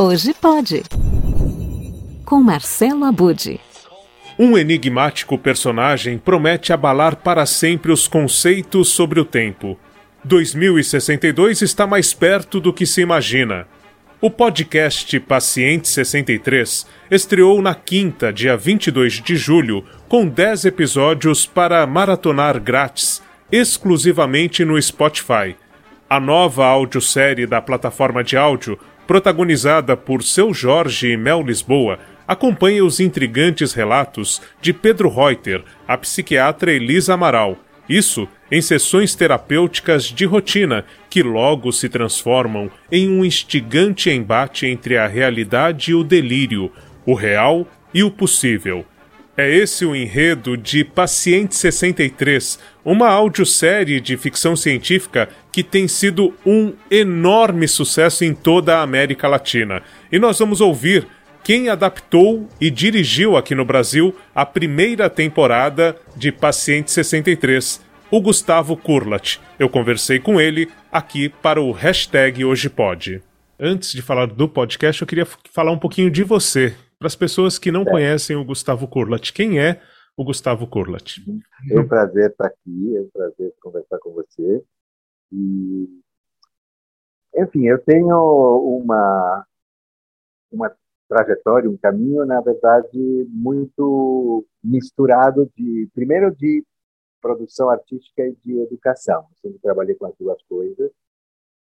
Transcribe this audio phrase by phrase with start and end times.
[0.00, 0.84] Hoje pode.
[2.24, 3.58] Com Marcelo Abude.
[4.38, 9.76] Um enigmático personagem promete abalar para sempre os conceitos sobre o tempo.
[10.22, 13.66] 2062 está mais perto do que se imagina.
[14.20, 21.84] O podcast Paciente 63 estreou na quinta, dia 22 de julho, com 10 episódios para
[21.88, 25.56] maratonar grátis, exclusivamente no Spotify.
[26.08, 32.84] A nova audiosérie da plataforma de áudio, protagonizada por Seu Jorge e Mel Lisboa, acompanha
[32.84, 37.56] os intrigantes relatos de Pedro Reuter, a psiquiatra Elisa Amaral.
[37.88, 44.98] Isso em sessões terapêuticas de rotina que logo se transformam em um instigante embate entre
[44.98, 46.70] a realidade e o delírio,
[47.06, 48.84] o real e o possível.
[49.34, 52.58] É esse o enredo de Paciente 63,
[52.92, 59.28] uma audiosérie de ficção científica que tem sido um enorme sucesso em toda a América
[59.28, 59.82] Latina.
[60.10, 61.06] E nós vamos ouvir
[61.44, 67.78] quem adaptou e dirigiu aqui no Brasil a primeira temporada de Paciente 63,
[68.10, 69.38] o Gustavo Kurlat.
[69.58, 73.20] Eu conversei com ele aqui para o hashtag Hoje Pode.
[73.60, 76.74] Antes de falar do podcast, eu queria falar um pouquinho de você.
[76.98, 77.84] Para as pessoas que não é.
[77.84, 79.78] conhecem o Gustavo Kurlat, quem é
[80.18, 81.18] o Gustavo Kurlat?
[81.70, 84.64] É um prazer estar aqui, é um prazer conversar com você.
[85.30, 86.02] E,
[87.36, 88.16] enfim, eu tenho
[88.82, 89.46] uma,
[90.50, 90.76] uma
[91.08, 92.98] trajetória, um caminho, na verdade,
[93.28, 96.64] muito misturado de, primeiro, de
[97.20, 99.20] produção artística e de educação.
[99.20, 100.90] Eu sempre trabalhei com as duas coisas.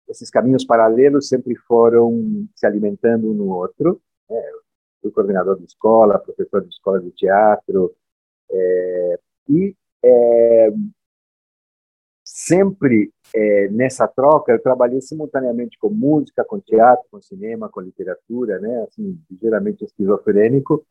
[0.09, 4.01] Esses caminhos paralelos sempre foram se alimentando um no outro.
[4.31, 4.43] Né?
[5.03, 7.95] fui coordenador de escola, professor de escola de teatro,
[8.51, 10.71] é, e é,
[12.25, 18.59] sempre é, nessa troca eu trabalhei simultaneamente com música, com teatro, com cinema, com literatura,
[18.61, 18.85] né?
[18.85, 20.87] Assim, ligeiramente esquizofrênico,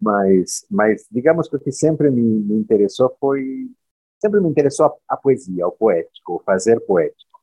[0.00, 3.70] mas, mas digamos que o que sempre me, me interessou foi
[4.18, 7.40] sempre me interessou a, a, poesia, o poético, o fazer poético.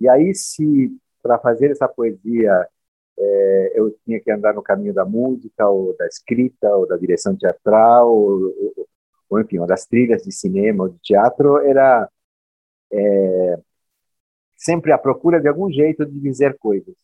[0.00, 0.90] E aí se
[1.22, 2.68] para fazer essa poesia
[3.18, 7.36] é, eu tinha que andar no caminho da música ou da escrita ou da direção
[7.36, 8.88] teatral ou, ou,
[9.28, 12.08] ou enfim, ou das trilhas de cinema ou de teatro, era
[12.92, 13.58] é,
[14.56, 16.94] sempre à procura de algum jeito de dizer coisas,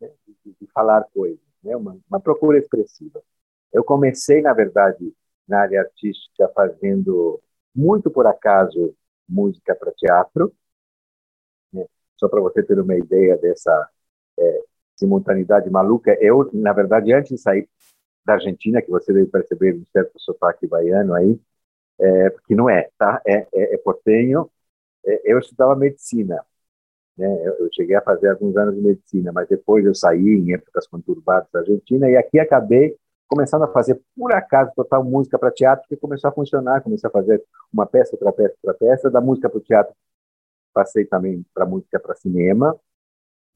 [0.00, 0.10] né?
[0.26, 1.76] de, de, falar coisas, né?
[1.76, 3.22] uma, uma procura expressiva.
[3.72, 5.14] Eu comecei, na verdade,
[5.46, 7.40] na área artística, fazendo
[7.74, 8.94] muito por acaso
[9.28, 10.52] música para teatro,
[11.72, 11.86] né?
[12.16, 13.88] só para você ter uma ideia dessa
[14.38, 14.62] é,
[14.96, 16.16] simultaneidade maluca.
[16.20, 17.68] Eu, na verdade, antes de sair
[18.24, 21.40] da Argentina, que você deve perceber um certo sotaque baiano aí,
[22.00, 23.20] é, que não é, tá?
[23.26, 24.50] É, é, é portenho,
[25.06, 26.44] é, eu estudava medicina.
[27.16, 27.26] Né?
[27.46, 30.86] Eu, eu, cheguei a fazer alguns anos de medicina, mas depois eu saí em épocas
[30.86, 32.96] conturbadas da Argentina e aqui acabei
[33.28, 36.82] começando a fazer, por acaso, total música para teatro, que começou a funcionar.
[36.82, 37.42] Comecei a fazer
[37.72, 39.10] uma peça, outra peça, outra peça.
[39.10, 39.94] Da música para o teatro,
[40.72, 42.78] passei também para música para cinema.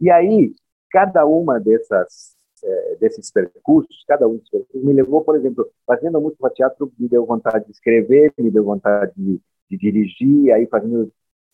[0.00, 0.54] E aí,
[0.90, 2.31] cada uma dessas
[2.62, 6.92] é, desses percursos, cada um desses percursos me levou, por exemplo, fazendo música para teatro,
[6.98, 9.40] me deu vontade de escrever, me deu vontade de,
[9.70, 11.12] de dirigir, aí fazendo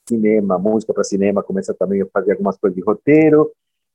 [0.09, 3.53] cinema, música para cinema, começa também a fazer algumas coisas de roteiro.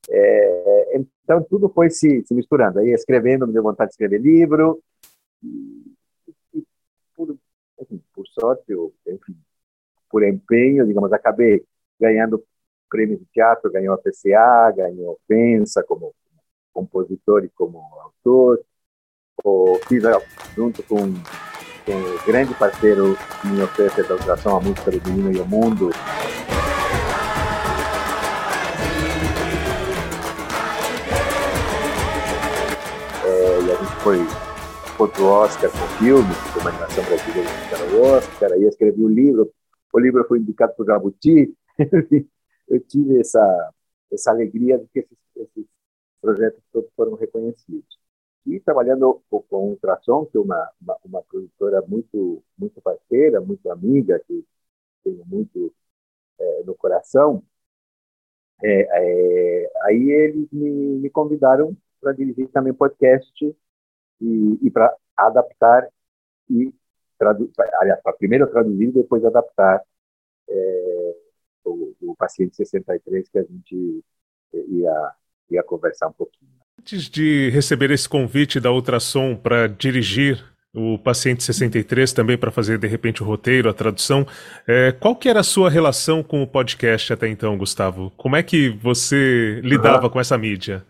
[0.10, 2.80] É, então tudo foi se, se, misturando.
[2.80, 4.82] Aí escrevendo, me deu vontade de escrever livro.
[5.44, 5.94] E,
[6.54, 6.64] e
[7.16, 7.36] por,
[7.80, 9.36] enfim, por sorte, eu, enfim,
[10.10, 11.64] por empenho, digamos, acabei
[12.00, 12.44] ganhando
[12.90, 16.14] prêmios de teatro, ganhou a PCA, ganhou Pensa como
[16.74, 18.60] compositor e como autor.
[19.44, 20.04] Ou fiz
[20.56, 25.46] junto com o grande parceiro que me oferece a tradução à música do e o
[25.46, 25.90] Mundo.
[33.26, 34.18] É, e a gente foi
[34.98, 39.02] outro Oscar com filme, com uma animação brasileira que era o Oscar, aí eu escrevi
[39.02, 39.52] o um livro,
[39.92, 41.54] o livro foi indicado por Jabuti,
[42.70, 43.72] eu tive essa,
[44.12, 45.73] essa alegria de que esses, esses
[46.24, 48.00] projetos todos foram reconhecidos.
[48.46, 53.70] E trabalhando com o Ultrassom, que é uma, uma, uma, produtora muito, muito parceira, muito
[53.70, 54.46] amiga, que
[55.04, 55.74] tenho muito
[56.40, 57.44] é, no coração,
[58.64, 63.46] é, é, aí eles me, me convidaram para dirigir também podcast
[64.22, 65.90] e, e para adaptar
[66.50, 66.74] e
[67.80, 69.82] aliás, para primeiro traduzir e depois adaptar
[70.50, 71.16] é,
[71.66, 74.04] o, o Paciente 63 que a gente
[74.54, 75.14] ia,
[75.54, 76.52] ia conversar um pouquinho.
[76.80, 80.44] Antes de receber esse convite da Ultrassom para dirigir
[80.76, 84.26] o Paciente 63 também para fazer de repente o roteiro, a tradução.
[84.68, 88.12] É, qual que era a sua relação com o podcast até então, Gustavo?
[88.18, 90.10] Como é que você lidava uhum.
[90.10, 90.84] com essa mídia?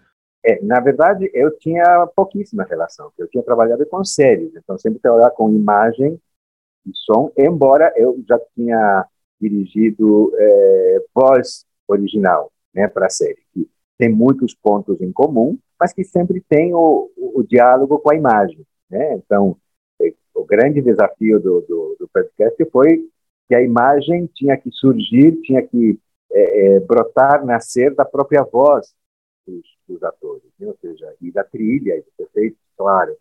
[0.45, 3.12] É, na verdade, eu tinha pouquíssima relação.
[3.18, 6.19] Eu tinha trabalhado com séries, então sempre trabalhava com imagem
[6.86, 9.06] e som, embora eu já tinha
[9.39, 13.43] dirigido é, voz original né, para a série,
[14.03, 18.15] tem muitos pontos em comum, mas que sempre tem o, o, o diálogo com a
[18.15, 18.59] imagem.
[18.89, 19.13] Né?
[19.15, 19.55] Então,
[20.01, 23.07] é, o grande desafio do, do, do, podcast foi
[23.47, 25.97] que a imagem tinha que surgir, tinha que
[26.33, 28.94] é, é, brotar, nascer da própria voz
[29.47, 30.67] dos, dos atores, né?
[30.67, 33.15] ou seja, e da trilha, e do efeito, claro.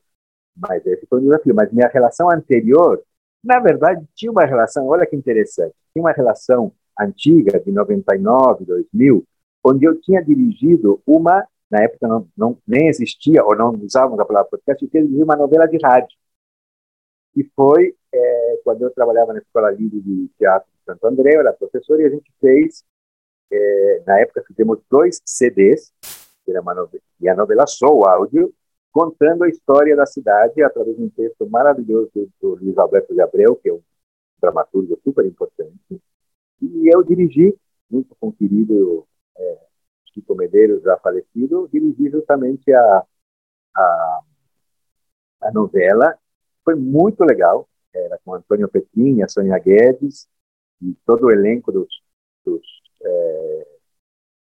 [0.56, 1.54] Mas esse foi um desafio.
[1.54, 3.00] Mas minha relação anterior,
[3.42, 9.24] na verdade, tinha uma relação, olha que interessante, tinha uma relação antiga, de 99, 2000,
[9.64, 14.24] onde eu tinha dirigido uma, na época não, não nem existia, ou não usávamos a
[14.24, 16.16] palavra podcast, eu tinha dirigido uma novela de rádio.
[17.36, 21.40] E foi é, quando eu trabalhava na Escola Livre de Teatro de Santo André, eu
[21.40, 22.84] era professor, e a gente fez,
[23.50, 25.92] é, na época fizemos dois CDs,
[26.46, 28.52] era uma novela, e a novela só o áudio,
[28.90, 33.22] contando a história da cidade através de um texto maravilhoso do, do Luiz Alberto de
[33.22, 33.80] Abreu, que é um
[34.40, 36.02] dramaturgo super importante.
[36.60, 37.56] E eu dirigi,
[37.90, 39.06] junto com o querido
[39.36, 39.58] é,
[40.12, 43.06] Chico Medeiros, já falecido, dirigi justamente a,
[43.76, 44.20] a,
[45.42, 46.16] a novela.
[46.64, 50.28] Foi muito legal, era com Antônio Petrin, a Sônia Guedes,
[50.80, 51.88] e todo o elenco dos,
[52.44, 52.62] dos
[53.02, 53.66] é,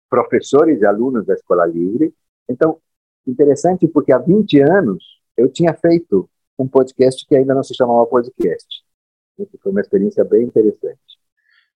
[0.10, 2.14] professores e alunos da Escola Livre.
[2.48, 2.80] Então,
[3.26, 5.04] interessante porque há 20 anos
[5.36, 8.84] eu tinha feito um podcast que ainda não se chamava podcast.
[9.40, 11.13] Isso foi uma experiência bem interessante.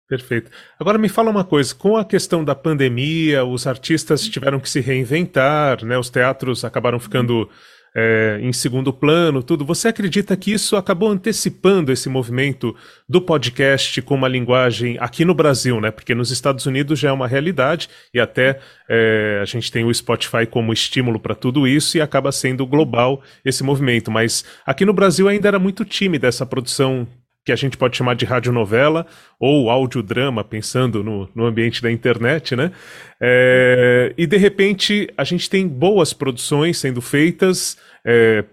[0.08, 0.50] Perfeito.
[0.80, 4.80] Agora me fala uma coisa, com a questão da pandemia, os artistas tiveram que se
[4.80, 5.98] reinventar, né?
[5.98, 7.50] Os teatros acabaram ficando
[7.94, 9.66] é, em segundo plano, tudo.
[9.66, 12.76] Você acredita que isso acabou antecipando esse movimento
[13.10, 15.92] do podcast com uma linguagem aqui no Brasil, né?
[15.92, 19.94] Porque nos Estados Unidos já é uma realidade e até é, a gente tem o
[19.94, 24.10] Spotify como estímulo para tudo isso e acaba sendo global esse movimento.
[24.10, 27.06] Mas aqui no Brasil ainda era muito tímida essa produção
[27.48, 29.08] que a gente pode chamar de radionovela
[29.40, 32.74] ou audiodrama, pensando no, no ambiente da internet, né?
[33.22, 38.44] É, e de repente a gente tem boas produções sendo feitas é,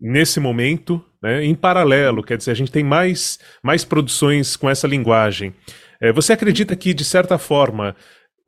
[0.00, 4.88] nesse momento, né, em paralelo, quer dizer, a gente tem mais, mais produções com essa
[4.88, 5.52] linguagem.
[6.00, 7.94] É, você acredita que, de certa forma,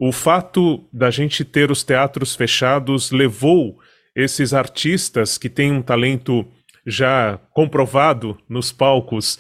[0.00, 3.78] o fato da gente ter os teatros fechados levou
[4.16, 6.46] esses artistas que têm um talento
[6.86, 9.38] já comprovado nos palcos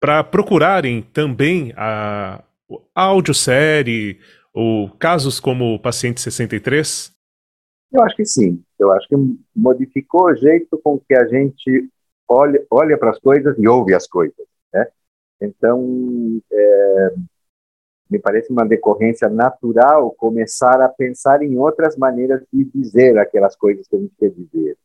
[0.00, 2.42] para procurarem também a,
[2.94, 4.18] a audiosérie
[4.52, 7.14] ou casos como o Paciente 63?
[7.92, 8.62] Eu acho que sim.
[8.78, 9.16] Eu acho que
[9.54, 11.88] modificou o jeito com que a gente
[12.28, 14.46] olha, olha para as coisas e ouve as coisas.
[14.72, 14.86] Né?
[15.40, 17.14] Então, é,
[18.10, 23.86] me parece uma decorrência natural começar a pensar em outras maneiras de dizer aquelas coisas
[23.88, 24.76] que a gente quer dizer.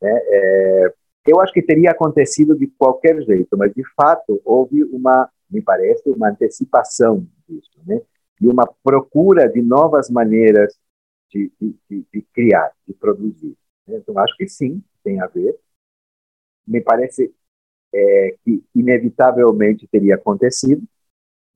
[0.00, 0.20] Né?
[0.28, 0.94] É,
[1.28, 6.08] eu acho que teria acontecido de qualquer jeito, mas de fato houve uma, me parece,
[6.10, 8.00] uma antecipação disso, né?
[8.40, 10.74] E uma procura de novas maneiras
[11.30, 13.56] de, de, de criar, de produzir.
[13.86, 13.98] Né?
[13.98, 15.58] Então acho que sim, tem a ver.
[16.66, 17.34] Me parece
[17.92, 20.82] é, que inevitavelmente teria acontecido,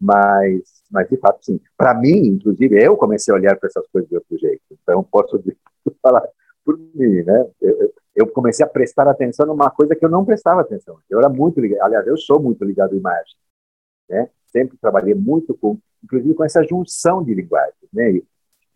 [0.00, 1.60] mas, mas de fato sim.
[1.76, 4.62] Para mim, inclusive, eu comecei a olhar para essas coisas de outro jeito.
[4.70, 5.42] Então posso
[6.02, 6.26] falar
[6.64, 7.46] por mim, né?
[7.60, 10.98] Eu, eu comecei a prestar atenção numa coisa que eu não prestava atenção.
[11.08, 13.36] Eu era muito ligado, aliás, eu sou muito ligado à imagem,
[14.08, 14.28] né?
[14.46, 18.20] Sempre trabalhei muito com, inclusive com essa junção de linguagens, né?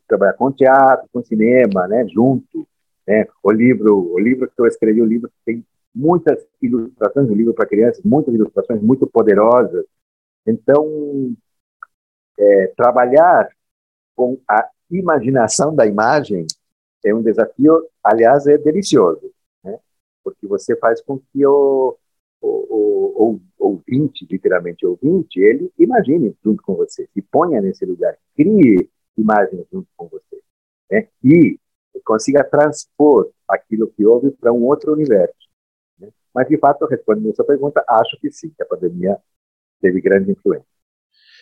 [0.09, 2.07] Trabalhar com teatro, com cinema, né?
[2.09, 2.67] Junto,
[3.07, 3.27] né?
[3.43, 5.65] O livro, o livro que eu escrevi, o livro tem
[5.95, 9.85] muitas ilustrações, um livro para crianças, muitas ilustrações muito poderosas.
[10.47, 11.35] Então,
[12.39, 13.49] é, trabalhar
[14.15, 16.47] com a imaginação da imagem
[17.09, 19.33] é um desafio, aliás, é delicioso,
[19.63, 19.79] né?
[20.25, 21.97] porque você faz com que o,
[22.41, 28.17] o, o, o ouvinte, literalmente ouvinte, ele imagine junto com você, se ponha nesse lugar,
[28.35, 30.41] crie imagens junto com você,
[30.91, 31.09] né?
[31.23, 31.59] e
[32.05, 35.35] consiga transpor aquilo que ouve para um outro universo.
[35.99, 36.09] Né?
[36.35, 39.17] Mas, de fato, respondendo a sua pergunta, acho que sim, que a pandemia
[39.81, 40.67] teve grande influência.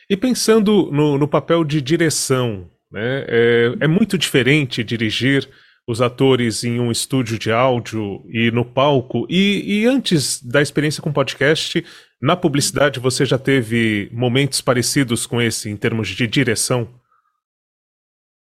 [0.09, 3.25] E pensando no, no papel de direção né?
[3.27, 5.49] É, é muito diferente dirigir
[5.87, 9.27] os atores em um estúdio de áudio e no palco.
[9.29, 11.85] E, e, antes da experiência com podcast,
[12.23, 16.89] na publicidade você já teve momentos parecidos com esse em termos de direção?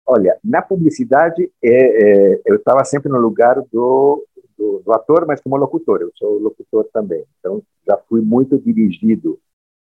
[0.07, 4.25] Olha, na publicidade é, é, eu estava sempre no lugar do,
[4.57, 6.03] do, do, ator, mas como locutor.
[6.03, 9.41] Eu sou locutor também, então já fui muito dirigido.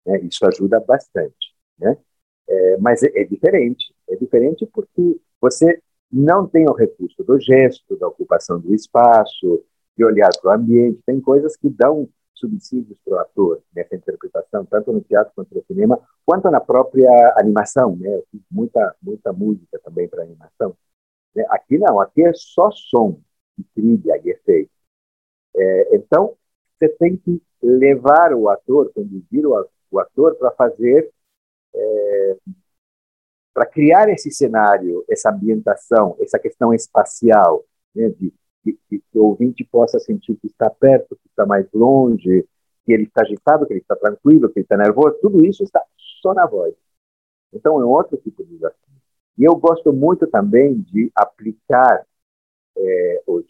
[0.05, 0.21] Né?
[0.21, 1.95] Isso ajuda bastante, né?
[2.47, 3.93] É, mas é, é diferente.
[4.09, 9.63] É diferente porque você não tem o recurso do gesto, da ocupação do espaço,
[9.97, 11.01] de olhar para o ambiente.
[11.05, 15.63] Tem coisas que dão subsídios para o ator nessa interpretação, tanto no teatro quanto no
[15.65, 17.95] cinema, quanto na própria animação.
[17.95, 18.13] Né?
[18.13, 20.75] Eu fiz muita, muita música também para animação.
[21.33, 21.45] Né?
[21.49, 23.19] Aqui não, aqui é só som,
[23.57, 24.71] e trilha e efeito.
[25.55, 26.35] É, então,
[26.77, 31.09] você tem que levar o ator, conduzir o, o ator para fazer,
[31.75, 32.37] é,
[33.53, 37.63] para criar esse cenário, essa ambientação, essa questão espacial,
[37.95, 41.67] né, de que, que, que, o ouvinte possa sentir que está perto, que está mais
[41.71, 42.47] longe,
[42.83, 45.81] que ele está agitado, que ele está tranquilo, que ele está nervoso, tudo isso está
[46.21, 46.73] só na voz.
[47.53, 48.95] Então é um outro tipo de desafio.
[49.37, 52.05] E eu gosto muito também de aplicar
[52.77, 53.45] é, os,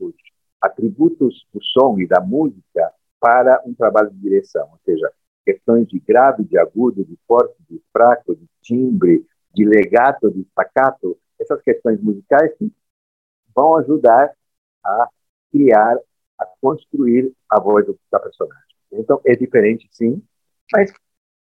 [0.00, 0.14] os
[0.60, 5.10] atributos do som e da música para um trabalho de direção, ou seja,
[5.46, 9.24] questões de grave, de agudo, de forte, de fraco, de timbre,
[9.54, 12.70] de legato, de staccato, essas questões musicais que
[13.54, 14.32] vão ajudar
[14.84, 15.08] a
[15.52, 15.96] criar,
[16.38, 18.64] a construir a voz da personagem.
[18.92, 20.20] Então, é diferente, sim,
[20.72, 20.92] mas,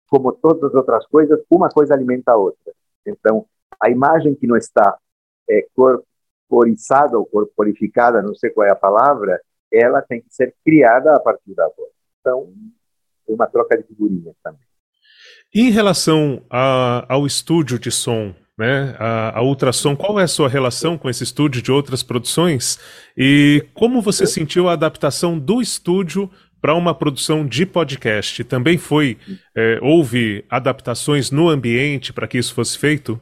[0.07, 2.73] como todas as outras coisas, uma coisa alimenta a outra.
[3.05, 3.47] Então,
[3.79, 4.97] a imagem que não está
[5.49, 9.41] é, corporiçada ou corporificada, não sei qual é a palavra,
[9.71, 11.91] ela tem que ser criada a partir da voz.
[12.19, 12.53] Então,
[13.27, 14.61] é uma troca de figurinhas também.
[15.53, 18.95] Em relação a, ao estúdio de som, né?
[18.99, 22.79] A, a Ultrassom, qual é a sua relação com esse estúdio de outras produções
[23.17, 26.29] e como você sentiu a adaptação do estúdio
[26.61, 28.43] para uma produção de podcast?
[28.43, 29.17] Também foi
[29.55, 33.19] é, houve adaptações no ambiente para que isso fosse feito?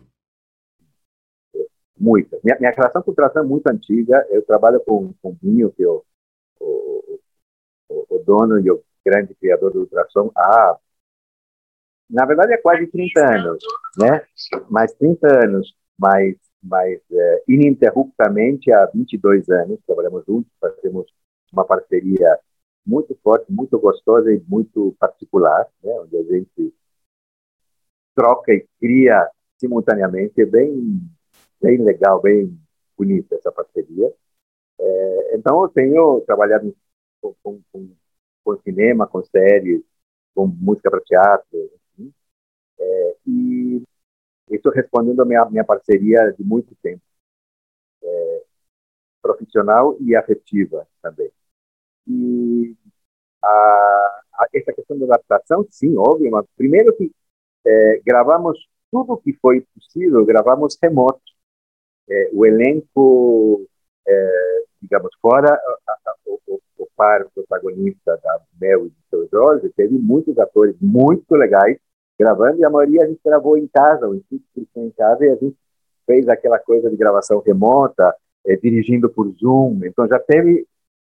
[1.97, 2.37] Muita.
[2.43, 4.25] Minha, minha relação com o Ultrassom é muito antiga.
[4.29, 6.03] Eu trabalho com, com o Binho, que é o,
[6.59, 7.19] o,
[7.89, 10.77] o, o dono e o grande criador do Ultrassom, há
[12.11, 13.63] na verdade, é quase 30 anos,
[13.97, 14.21] né?
[14.69, 21.05] Mais 30 anos, mas, mas é, ininterruptamente há 22 anos, trabalhamos juntos, fazemos
[21.53, 22.37] uma parceria
[22.85, 25.93] muito forte, muito gostosa e muito particular, né?
[26.01, 26.73] Onde a gente
[28.13, 30.99] troca e cria simultaneamente, bem,
[31.61, 32.59] bem legal, bem
[32.97, 34.11] bonita essa parceria.
[34.79, 36.75] É, então, eu tenho trabalhado
[37.21, 37.89] com, com, com,
[38.43, 39.81] com cinema, com séries,
[40.33, 41.71] com música para teatro,
[42.79, 43.83] é, e
[44.49, 47.01] estou respondendo a minha, minha parceria de muito tempo,
[48.03, 48.43] é,
[49.21, 51.31] profissional e afetiva também.
[52.07, 52.75] E
[53.43, 57.11] a, a, essa questão da adaptação, sim, óbvio, mas primeiro que
[57.65, 61.21] é, gravamos tudo que foi possível, gravamos remoto.
[62.09, 63.65] É, o elenco,
[64.05, 66.15] é, digamos, fora a,
[67.01, 71.77] a, o, protagonista da Mel e do seu Jorge, teve muitos atores muito legais
[72.19, 75.35] gravando e a maioria a gente gravou em casa, o estúdio em casa e a
[75.35, 75.57] gente
[76.05, 78.15] fez aquela coisa de gravação remota,
[78.45, 80.67] é, dirigindo por Zoom, então já teve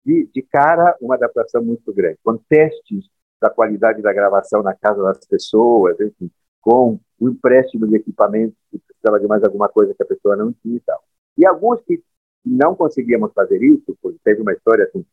[0.05, 3.05] de, de, cara uma adaptação muito grande, com testes
[3.41, 6.31] da qualidade da gravação na casa das pessoas, enfim,
[6.61, 10.53] com o empréstimo de equipamentos que precisava de mais alguma coisa que a pessoa não
[10.53, 11.03] tinha e tal.
[11.37, 12.03] E alguns que
[12.45, 15.05] não conseguíamos fazer isso, porque teve uma história assim,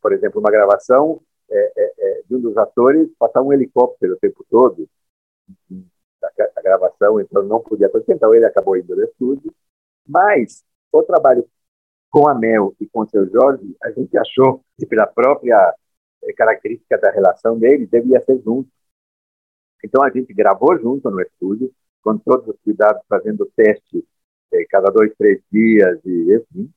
[0.00, 4.18] por exemplo, uma gravação é, é, é, de um dos atores passar um helicóptero o
[4.18, 4.88] tempo todo,
[6.20, 9.54] da gravação, então não podia acontecer, então ele acabou indo no estúdio.
[10.06, 11.48] Mas o trabalho
[12.10, 15.74] com a Mel e com o seu Jorge, a gente achou que pela própria
[16.22, 18.68] eh, característica da relação dele, devia ser junto.
[19.84, 24.04] Então a gente gravou junto no estúdio, com todos os cuidados, fazendo teste
[24.52, 26.70] eh, cada dois, três dias e assim.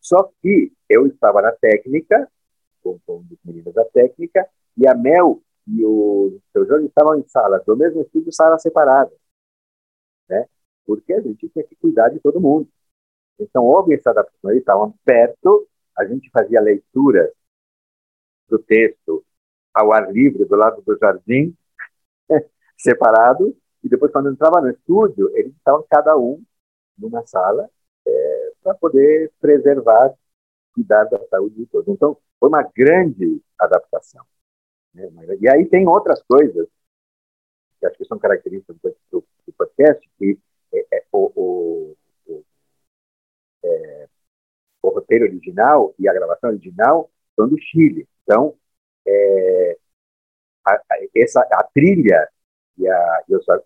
[0.00, 2.30] Só que eu estava na técnica,
[3.06, 7.64] com, os meninos da técnica, e a Mel e o seu Jorge estavam em salas
[7.64, 9.16] do mesmo estúdio, salas separadas,
[10.28, 10.46] né?
[10.86, 12.68] Porque a gente tinha que cuidar de todo mundo.
[13.38, 17.30] Então houve essa adaptação, eles estavam perto, a gente fazia leituras
[18.48, 19.24] do texto
[19.74, 21.54] ao ar livre do lado do jardim,
[22.78, 26.42] separado, e depois quando entrava no estúdio, eles estavam cada um
[26.98, 27.68] numa sala
[28.06, 30.14] é, para poder preservar,
[30.74, 31.88] cuidar da saúde de todos.
[31.88, 34.24] Então foi uma grande adaptação.
[34.94, 35.08] Né?
[35.40, 36.68] E aí tem outras coisas
[37.78, 40.38] que acho que são características do, do, podcast, que
[40.72, 42.44] é, é, o, o,
[43.64, 44.08] é,
[44.82, 48.08] o, roteiro original e a gravação original são do Chile.
[48.22, 48.54] Então,
[49.06, 49.78] é,
[50.66, 50.82] a, a,
[51.14, 52.28] essa, a trilha
[52.78, 53.24] e a,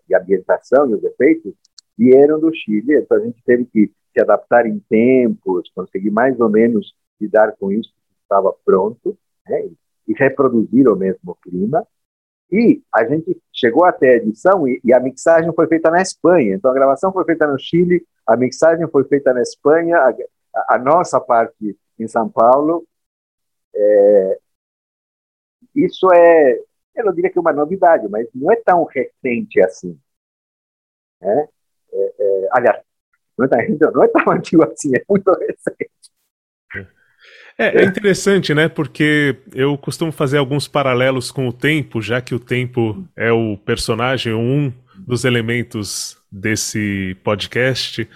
[0.09, 1.53] e a ambientação e os efeitos
[1.97, 6.49] vieram do Chile, então a gente teve que se adaptar em tempos, conseguir mais ou
[6.49, 7.93] menos lidar com isso
[8.31, 9.69] estava pronto, né?
[10.07, 11.85] e reproduzir o mesmo clima.
[12.51, 16.55] E a gente chegou até a edição e, e, a mixagem foi feita na Espanha.
[16.55, 20.77] Então a gravação foi feita no Chile, A mixagem foi feita na Espanha, a, a
[20.77, 22.85] nossa parte em São Paulo.
[23.73, 24.39] É,
[25.75, 26.59] isso é,
[26.95, 29.97] eu não diria que é uma novidade, mas não é tão recente assim.
[31.21, 31.47] Né?
[31.93, 32.83] É, é, aliás,
[33.37, 33.59] não é, tão,
[33.93, 36.10] não é tão antigo assim, é muito recente.
[37.57, 38.67] É, é, interessante, né?
[38.67, 43.57] Porque eu costumo fazer alguns paralelos com o tempo, já que o tempo é o
[43.57, 48.07] personagem, um dos elementos desse podcast.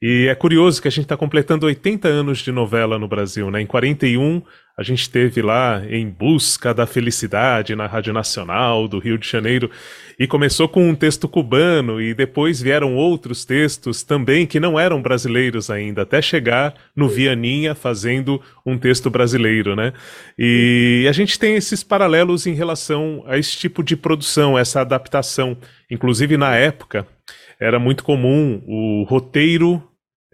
[0.00, 3.60] E é curioso que a gente está completando 80 anos de novela no Brasil, né?
[3.60, 4.42] Em 41,
[4.78, 9.70] a gente teve lá em busca da felicidade na Rádio Nacional do Rio de Janeiro
[10.18, 15.00] e começou com um texto cubano e depois vieram outros textos também que não eram
[15.00, 19.94] brasileiros ainda, até chegar no Vianinha fazendo um texto brasileiro, né?
[20.38, 25.56] E a gente tem esses paralelos em relação a esse tipo de produção, essa adaptação.
[25.90, 27.06] Inclusive na época
[27.58, 29.82] era muito comum o roteiro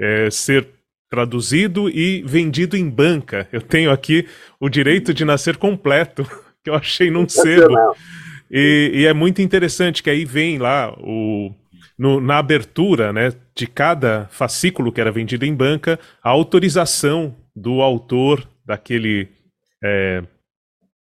[0.00, 0.66] é, ser
[1.12, 3.46] traduzido e vendido em banca.
[3.52, 4.26] Eu tenho aqui
[4.58, 6.26] o direito de nascer completo,
[6.64, 7.76] que eu achei num sebo.
[8.50, 11.52] E, e, é muito interessante que aí vem lá o,
[11.98, 17.82] no, na abertura né, de cada fascículo que era vendido em banca, a autorização do
[17.82, 19.28] autor daquele,
[19.84, 20.22] é,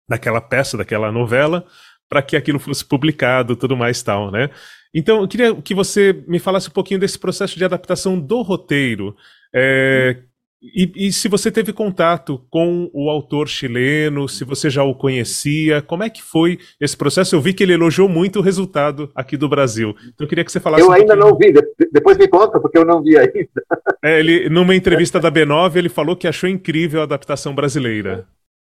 [0.06, 1.64] daquela peça, daquela novela,
[2.10, 4.50] para que aquilo fosse publicado, tudo mais tal, né?
[4.94, 9.16] Então, eu queria que você me falasse um pouquinho desse processo de adaptação do roteiro.
[9.54, 10.22] É,
[10.62, 15.82] e, e, se você teve contato com o autor chileno, se você já o conhecia,
[15.82, 17.36] como é que foi esse processo?
[17.36, 19.94] Eu vi que ele elogiou muito o resultado aqui do Brasil.
[20.08, 20.82] Então eu queria que você falasse.
[20.82, 21.52] Eu ainda não vi,
[21.92, 23.62] depois me conta, porque eu não vi ainda.
[24.02, 28.26] É, ele, numa entrevista da B9, ele falou que achou incrível a adaptação brasileira.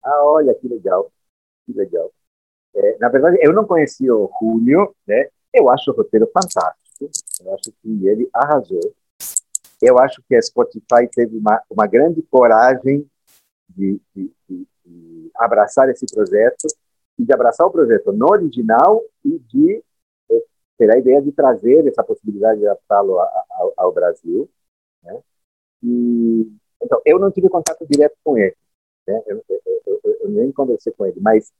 [0.03, 1.11] Ah, olha que legal,
[1.67, 2.11] que legal.
[2.75, 5.27] É, na verdade, eu não conhecia o Julio, né?
[5.53, 7.09] Eu acho o roteiro fantástico.
[7.43, 8.81] Eu acho que ele arrasou
[9.85, 13.09] eu acho que a Spotify teve uma, uma grande coragem
[13.69, 16.67] de, de, de, de, abraçar esse projeto
[17.17, 19.83] e de abraçar o projeto no original e de
[20.31, 20.43] eh,
[20.77, 23.17] ter a ideia de trazer essa possibilidade de adaptá-lo
[23.77, 24.49] ao, Brasil.
[25.03, 25.21] Né?
[25.83, 28.55] E, então, eu não tive contato direto com ele,
[29.07, 29.21] né?
[29.27, 31.51] eu, eu, eu, eu nem conversei com ele, mas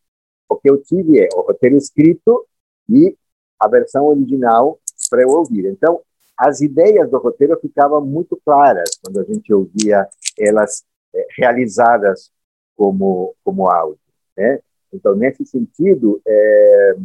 [0.50, 2.48] o que eu tive é o roteiro escrito
[2.90, 3.18] e
[3.60, 5.66] a versão original para eu ouvir.
[5.66, 6.02] Então,
[6.38, 12.32] as ideias do roteiro ficavam muito claras quando a gente ouvia elas é, realizadas
[12.76, 14.00] como como áudio,
[14.36, 14.60] né?
[14.92, 16.96] Então nesse sentido é,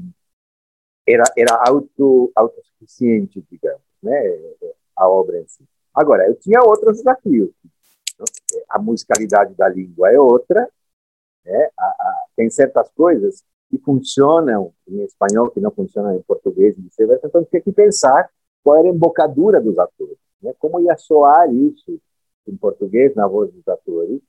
[1.07, 4.21] era era auto autossuficiente, digamos, né?
[4.97, 5.65] A obra em si.
[5.95, 7.51] Agora eu tinha outros desafios.
[8.69, 10.69] A musicalidade da língua é outra,
[11.45, 11.71] né?
[11.79, 16.83] A, a, tem certas coisas que funcionam em espanhol que não funcionam em português e
[16.83, 17.29] vice-versa.
[17.29, 18.29] Então que pensar
[18.63, 20.53] qual era a embocadura dos atores, né?
[20.59, 22.01] como ia soar isso
[22.47, 24.21] em português na voz dos atores.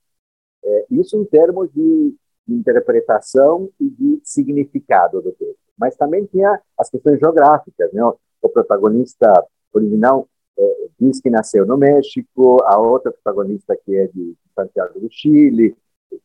[0.64, 2.16] É, isso em termos de,
[2.48, 5.58] interpretação e de significado do texto.
[5.78, 7.94] Mas também tinha as questões geográficas.
[7.94, 8.04] Né?
[8.42, 9.32] O protagonista
[9.72, 10.28] original
[10.60, 15.76] é, diz que nasceu no México, a outra protagonista que é de Santiago do Chile,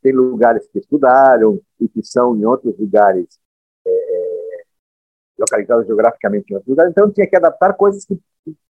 [0.03, 3.38] tem lugares que estudaram e que são em outros lugares
[5.38, 8.18] localizados geograficamente em outro lugar, então tinha que adaptar coisas que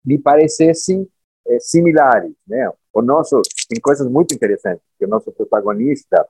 [0.06, 1.08] lhe parecessem
[1.48, 2.70] é, similares, né?
[2.94, 6.28] O nosso tem coisas muito interessantes, que o nosso protagonista,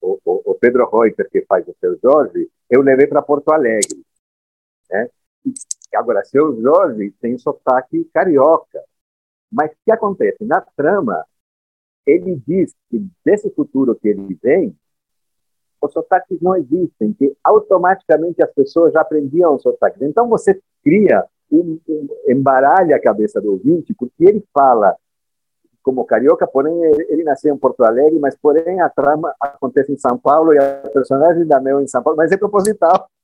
[0.00, 4.04] o, o, o Pedro Reuter, que faz o seu Jorge, eu levei para Porto Alegre,
[4.90, 5.08] né?
[5.44, 8.82] E agora, seu Jorge tem sotaque carioca,
[9.50, 11.24] mas o que acontece na trama?
[12.06, 14.76] Ele diz que desse futuro que ele vem,
[15.84, 20.00] os sotaques não existem, que automaticamente as pessoas já aprendiam os sotaques.
[20.02, 24.96] Então você cria, um, um, embaralha a cabeça do ouvinte, porque ele fala
[25.82, 26.74] como carioca, porém
[27.08, 30.88] ele, nasceu em Porto Alegre, mas porém a trama acontece em São Paulo e a
[30.92, 33.08] personagem da Mel em São Paulo, mas é proposital.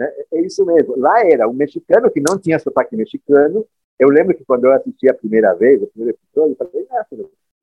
[0.00, 0.96] É, é isso mesmo.
[0.96, 3.66] Lá era um mexicano que não tinha sotaque mexicano.
[3.98, 7.04] Eu lembro que quando eu assisti a primeira vez, o primeiro episódio, eu falei, ah,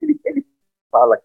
[0.02, 0.46] ele, ele
[0.92, 1.18] fala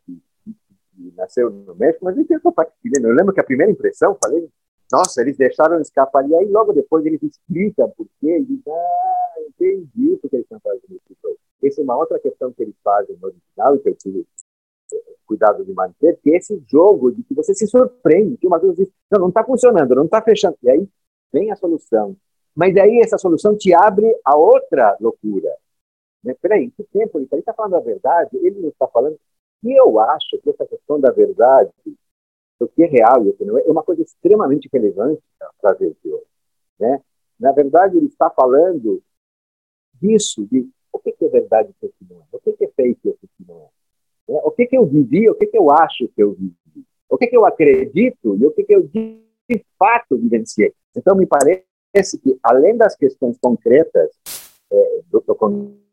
[1.01, 3.09] que nasceu no México, mas ele tem sotaque chileno.
[3.09, 4.49] Eu lembro que a primeira impressão, falei,
[4.93, 9.35] nossa, eles deixaram escapar ali, aí logo depois eles explicam por quê, e diz, ah,
[9.49, 11.39] entendi porque eles estão fazendo isso.
[11.63, 14.27] Essa é uma outra questão que eles fazem no original, e que eu tive
[14.93, 18.59] eh, cuidado de manter, que é esse jogo de que você se surpreende, que uma
[18.59, 20.89] vez diz, não, não está funcionando, não está fechando, e aí
[21.33, 22.17] vem a solução.
[22.55, 25.55] Mas aí essa solução te abre a outra loucura.
[26.25, 26.35] Né?
[26.41, 28.37] Peraí, que tempo ele está falando a verdade?
[28.39, 29.17] Ele não está falando
[29.63, 31.71] e eu acho que essa questão da verdade,
[32.59, 35.23] do que é real e o que não é, é uma coisa extremamente relevante
[35.61, 36.27] para a gente hoje.
[36.79, 37.03] Né?
[37.39, 39.03] Na verdade, ele está falando
[39.95, 43.01] disso, de o que, é verdade e o que não é, o que, é fake
[43.05, 44.41] e o que, não é, né?
[44.45, 46.55] o que, eu vivi, o que, eu acho que eu vivi,
[47.09, 50.73] o que, eu acredito e o que eu de fato vivenciei.
[50.97, 54.11] Então, me parece que, além das questões concretas
[54.71, 55.35] é, do, do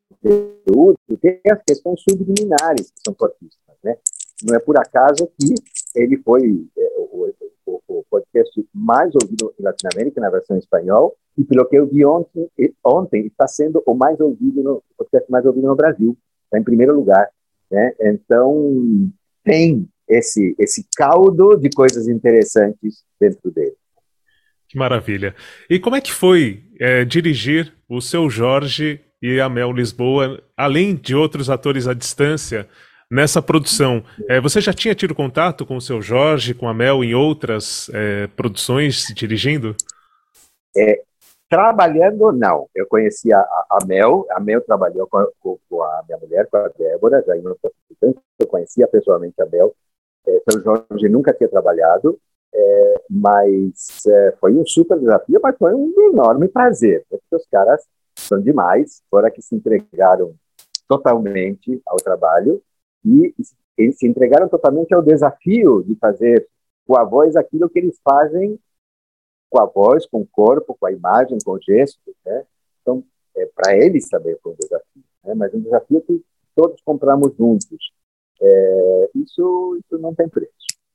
[0.10, 3.78] conteúdo, tem as questões subliminares que são fortíssimas.
[3.84, 3.96] Né?
[4.44, 5.54] Não é por acaso que
[5.96, 7.34] ele foi é, o,
[7.66, 12.06] o, o, podcast mais ouvido em Latinoamérica, na versão espanhol, e pelo que eu vi
[12.06, 12.50] ontem,
[12.84, 16.64] ontem está sendo o mais ouvido no, o podcast mais ouvido no Brasil, está em
[16.64, 17.30] primeiro lugar.
[17.70, 17.94] Né?
[18.00, 19.12] Então,
[19.44, 23.76] tem esse, esse caldo de coisas interessantes dentro dele.
[24.68, 25.34] Que maravilha.
[25.70, 30.96] E como é que foi é, dirigir o seu Jorge e a Mel Lisboa, além
[30.96, 32.68] de outros atores à distância,
[33.10, 34.04] nessa produção?
[34.30, 37.90] É, você já tinha tido contato com o seu Jorge, com a Mel em outras
[37.94, 39.76] é, produções dirigindo?
[40.76, 41.02] É,
[41.50, 42.68] trabalhando, não.
[42.76, 46.68] Eu conhecia a, Mel, a Mel trabalhou com a, com a, minha mulher, com a
[46.70, 47.74] Débora, já em outras
[48.40, 49.74] eu conhecia pessoalmente a Mel.
[50.28, 52.20] É, seu Jorge nunca tinha trabalhado,
[52.54, 57.84] é, mas é, foi um super desafio, mas foi um enorme prazer, porque os caras
[58.28, 60.34] são demais, fora que se entregaram
[60.88, 62.62] totalmente ao trabalho
[63.06, 63.34] e
[63.78, 66.48] eles se entregaram totalmente ao desafio de fazer
[66.86, 68.60] com a voz aquilo que eles fazem
[69.50, 72.44] com a voz, com o corpo, com a imagem, com o gesto, né?
[72.82, 73.04] Então,
[73.36, 75.34] é, para eles também foi um desafio, né?
[75.36, 76.24] mas um desafio que
[76.56, 77.92] todos compramos juntos.
[78.42, 80.52] É, isso, isso não tem preço.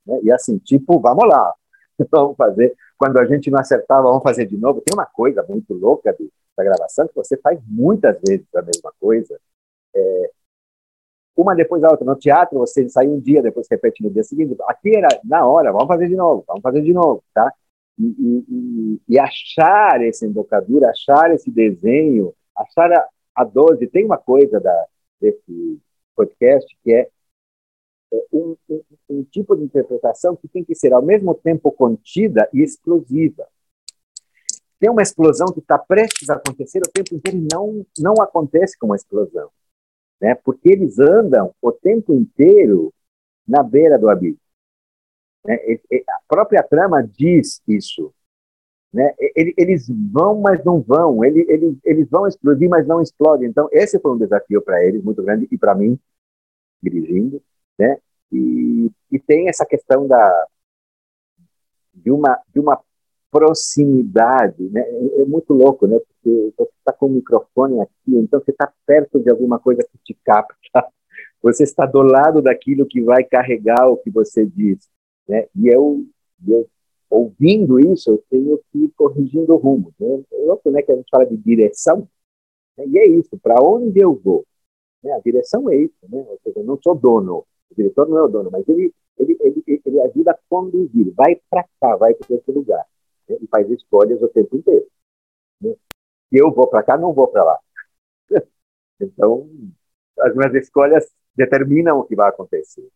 [0.06, 0.20] Né?
[0.24, 1.54] E assim, tipo, vamos lá,
[2.10, 2.74] vamos fazer.
[2.98, 4.80] Quando a gente não acertava, vamos fazer de novo.
[4.80, 8.92] Tem uma coisa muito louca de, da gravação que você faz muitas vezes a mesma
[9.00, 9.38] coisa.
[9.94, 10.30] É,
[11.36, 12.04] uma depois da outra.
[12.04, 14.56] No teatro, você sai um dia, depois repete no dia seguinte.
[14.66, 17.52] Aqui era na hora, vamos fazer de novo, vamos fazer de novo, tá?
[17.98, 23.86] E, e, e achar essa embocadura, achar esse desenho, achar a, a dose.
[23.86, 24.86] Tem uma coisa da,
[25.20, 25.80] desse
[26.14, 27.08] podcast que é
[28.12, 32.46] é, um, um, um, tipo de interpretação que tem que ser ao mesmo tempo contida
[32.52, 33.48] e explosiva.
[34.82, 38.76] Tem uma explosão que está prestes a acontecer o tempo inteiro e não, não acontece
[38.76, 39.48] com uma explosão,
[40.20, 40.34] né?
[40.34, 42.92] porque eles andam o tempo inteiro
[43.46, 44.40] na beira do abismo.
[45.46, 45.56] Né?
[46.08, 48.12] A própria trama diz isso.
[48.92, 49.14] Né?
[49.56, 51.24] Eles vão, mas não vão.
[51.24, 53.48] Eles, eles, eles vão explodir, mas não explodem.
[53.48, 55.96] Então, esse foi um desafio para eles muito grande e para mim,
[56.82, 57.40] dirigindo
[57.78, 57.98] né?
[58.32, 60.46] E, e tem essa questão da
[61.94, 62.82] de uma de uma
[63.32, 64.82] proximidade, né?
[64.82, 65.98] É, é muito louco, né?
[65.98, 69.98] Porque você está com o microfone aqui, então você está perto de alguma coisa que
[70.04, 70.56] te capta.
[71.42, 74.88] Você está do lado daquilo que vai carregar o que você diz,
[75.28, 75.48] né?
[75.56, 76.06] E eu,
[76.46, 76.68] eu
[77.10, 79.92] ouvindo isso, eu tenho que ir corrigindo o rumo.
[79.98, 80.22] Né?
[80.32, 80.82] É louco, né?
[80.82, 82.08] Que a gente fala de direção,
[82.78, 82.84] né?
[82.86, 83.36] e é isso.
[83.42, 84.46] Para onde eu vou?
[85.02, 85.12] Né?
[85.12, 86.24] A direção é isso, né?
[86.28, 89.36] Ou seja, eu não sou dono, o diretor não é o dono, mas ele, ele,
[89.40, 92.86] ele, ele ajuda a conduzir, vai para cá, vai para esse lugar.
[93.40, 94.86] E faz escolhas o tempo inteiro.
[95.60, 95.74] Né?
[96.30, 97.58] Eu vou para cá, não vou para lá.
[99.00, 99.48] então,
[100.20, 101.04] as minhas escolhas
[101.36, 102.86] determinam o que vai acontecer.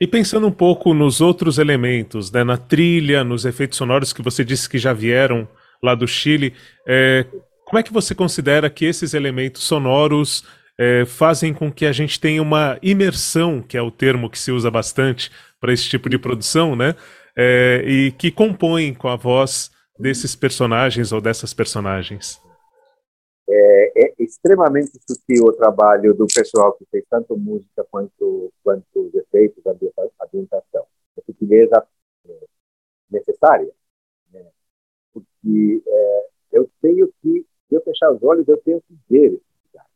[0.00, 4.44] E pensando um pouco nos outros elementos, né, na trilha, nos efeitos sonoros que você
[4.44, 5.48] disse que já vieram
[5.82, 6.54] lá do Chile,
[6.86, 7.26] é,
[7.64, 10.44] como é que você considera que esses elementos sonoros
[10.78, 14.50] é, fazem com que a gente tenha uma imersão, que é o termo que se
[14.50, 15.30] usa bastante
[15.60, 16.94] para esse tipo de produção, né?
[17.36, 22.40] É, e que compõem com a voz desses personagens ou dessas personagens.
[23.48, 29.14] É, é, extremamente sutil o trabalho do pessoal que fez tanto música quanto, quanto os
[29.14, 30.86] efeitos, a ambientação.
[31.18, 31.86] A sutileza
[32.26, 32.38] é,
[33.10, 33.70] necessária.
[34.32, 34.46] Né?
[35.12, 39.40] Porque é, eu tenho que, se eu fechar os olhos, eu tenho que ver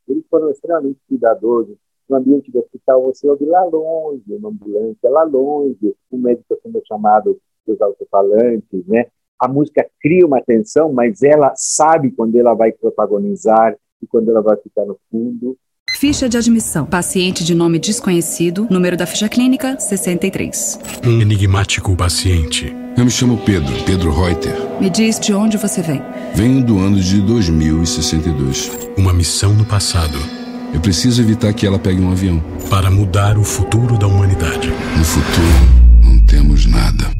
[0.08, 1.76] eles foram extremamente cuidadosos.
[2.08, 6.82] No ambiente do hospital, você ouve lá longe, uma ambulância lá longe, o médico sendo
[6.86, 9.06] chamado dos alto-falantes, né?
[9.40, 14.42] A música cria uma tensão, mas ela sabe quando ela vai protagonizar e quando ela
[14.42, 15.56] vai ficar no fundo.
[15.98, 16.86] Ficha de admissão.
[16.86, 18.66] Paciente de nome desconhecido.
[18.70, 20.80] Número da ficha clínica 63.
[21.06, 22.74] Um enigmático paciente.
[22.96, 24.54] Eu me chamo Pedro, Pedro Reuter.
[24.80, 26.00] Me diz de onde você vem.
[26.34, 28.90] Venho do ano de 2062.
[28.96, 30.43] Uma missão no passado.
[30.74, 32.40] Eu preciso evitar que ela pegue um avião.
[32.68, 34.70] Para mudar o futuro da humanidade.
[34.98, 35.62] No futuro,
[36.02, 37.14] não temos nada.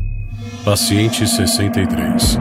[0.64, 2.36] Paciente 63.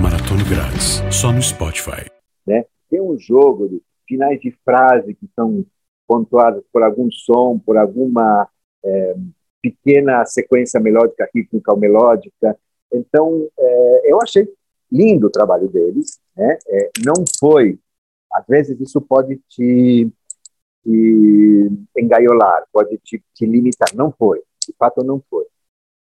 [0.00, 1.02] Maratona grátis.
[1.10, 2.06] Só no Spotify.
[2.46, 2.64] Né?
[2.88, 5.66] Tem um jogo de finais de frase que são
[6.06, 8.48] pontuados por algum som, por alguma
[8.84, 9.16] é,
[9.60, 12.56] pequena sequência melódica, rítmica ou melódica.
[12.92, 14.48] Então, é, eu achei
[14.90, 16.58] lindo o trabalho deles, né?
[16.66, 17.78] É, não foi,
[18.32, 20.10] às vezes isso pode te,
[20.82, 25.44] te engaiolar, pode te, te, limitar, não foi, de fato não foi,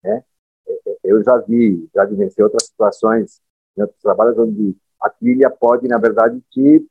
[0.02, 0.24] né?
[0.66, 3.40] É, é, eu já vi, já vivenciei outras situações,
[3.78, 6.84] em outros trabalhos onde a trilha pode, na verdade, te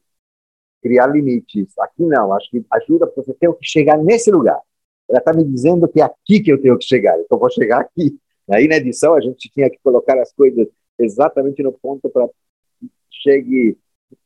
[0.82, 1.77] criar limites.
[1.79, 4.62] Aqui não, acho que ajuda para você ter que chegar nesse lugar.
[5.10, 7.82] Ela está me dizendo que é aqui que eu tenho que chegar, então vou chegar
[7.82, 8.17] aqui.
[8.49, 12.27] Aí na edição a gente tinha que colocar as coisas exatamente no ponto para
[13.23, 13.77] chegue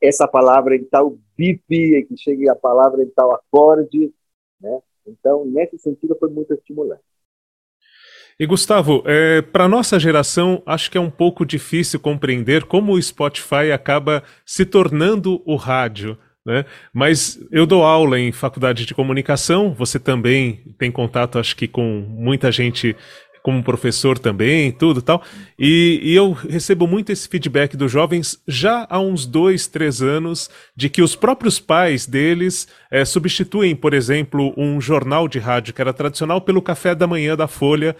[0.01, 4.11] essa palavra em tal bip, que chegue a palavra em tal acorde,
[4.59, 4.79] né?
[5.05, 7.03] Então, nesse sentido, foi muito estimulante.
[8.39, 13.01] E Gustavo, é, para nossa geração, acho que é um pouco difícil compreender como o
[13.01, 16.17] Spotify acaba se tornando o rádio.
[16.45, 16.63] Né?
[16.93, 22.05] Mas eu dou aula em faculdade de comunicação, você também tem contato, acho que, com
[22.07, 22.95] muita gente
[23.47, 25.23] como professor também, tudo tal.
[25.57, 30.49] E, e, eu recebo muito esse feedback dos jovens já há uns dois, três anos,
[30.75, 35.79] de que os próprios pais deles é, substituem, por exemplo, um jornal de rádio que
[35.79, 37.95] era tradicional pelo café da manhã da Folha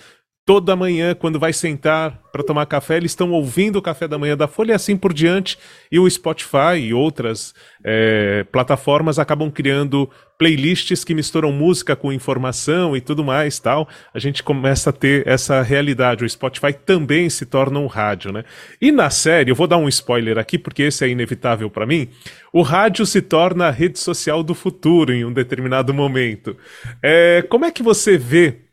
[0.47, 4.38] toda manhã, quando vai sentar para tomar café, eles estão ouvindo o café da manhã
[4.38, 5.60] da Folha e assim por diante.
[5.91, 12.95] E o Spotify e outras é, plataformas acabam criando playlists que misturam música com informação
[12.95, 13.89] e tudo mais tal.
[14.13, 16.23] A gente começa a ter essa realidade.
[16.23, 18.45] O Spotify também se torna um rádio, né?
[18.81, 22.07] E na série, eu vou dar um spoiler aqui porque esse é inevitável para mim.
[22.53, 26.55] O rádio se torna a rede social do futuro em um determinado momento.
[27.03, 28.66] É, como é que você vê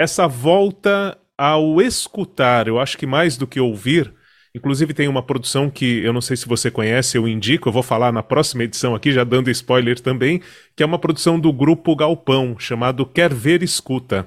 [0.00, 4.10] essa volta ao escutar, eu acho que mais do que ouvir,
[4.54, 7.82] inclusive tem uma produção que eu não sei se você conhece, eu indico, eu vou
[7.82, 10.40] falar na próxima edição aqui, já dando spoiler também,
[10.74, 14.26] que é uma produção do grupo Galpão, chamado Quer Ver Escuta,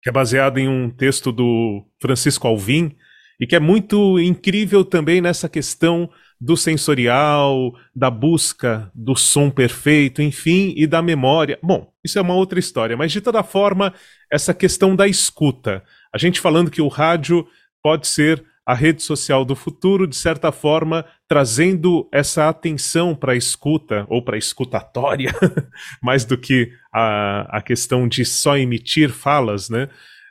[0.00, 2.94] que é baseado em um texto do Francisco Alvim,
[3.40, 6.08] e que é muito incrível também nessa questão
[6.40, 11.58] do sensorial, da busca do som perfeito, enfim, e da memória.
[11.62, 13.92] Bom, isso é uma outra história, mas de toda forma,
[14.32, 15.84] essa questão da escuta.
[16.14, 17.46] A gente falando que o rádio
[17.82, 23.36] pode ser a rede social do futuro, de certa forma, trazendo essa atenção para a
[23.36, 25.32] escuta, ou para a escutatória,
[26.00, 29.88] mais do que a, a questão de só emitir falas, né?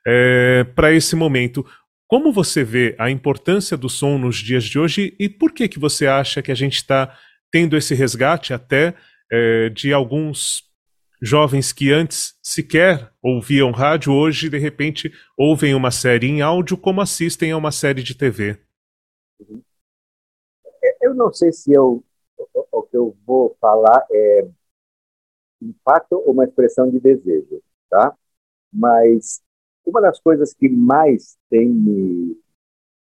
[0.07, 1.65] É, para esse momento.
[2.09, 5.77] Como você vê a importância do som nos dias de hoje e por que, que
[5.77, 7.15] você acha que a gente está
[7.51, 8.95] tendo esse resgate até
[9.31, 10.63] é, de alguns
[11.21, 16.99] jovens que antes sequer ouviam rádio, hoje, de repente, ouvem uma série em áudio como
[16.99, 18.59] assistem a uma série de TV?
[20.99, 22.03] Eu não sei se eu,
[22.71, 24.47] o que eu vou falar é
[25.85, 28.17] fato ou uma expressão de desejo, tá?
[28.73, 29.43] Mas
[29.89, 32.37] uma das coisas que mais tem me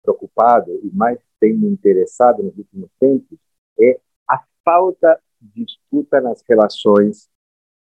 [0.02, 3.38] preocupado e mais tem me interessado nos últimos tempos
[3.78, 7.28] é a falta de escuta nas relações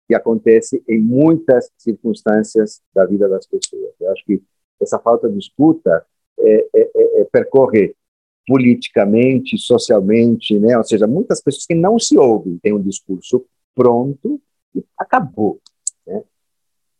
[0.08, 3.94] que acontece em muitas circunstâncias da vida das pessoas.
[4.00, 4.42] Eu acho que
[4.80, 6.06] essa falta de escuta
[6.40, 7.96] é, é, é, é percorre
[8.48, 10.78] politicamente, socialmente, né?
[10.78, 14.42] Ou seja, muitas pessoas que não se ouvem têm um discurso pronto
[14.76, 15.60] e acabou.
[16.06, 16.24] Né?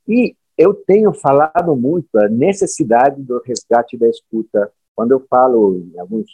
[0.08, 4.72] E eu tenho falado muito a necessidade do resgate da escuta.
[4.96, 6.30] Quando eu falo em alguns,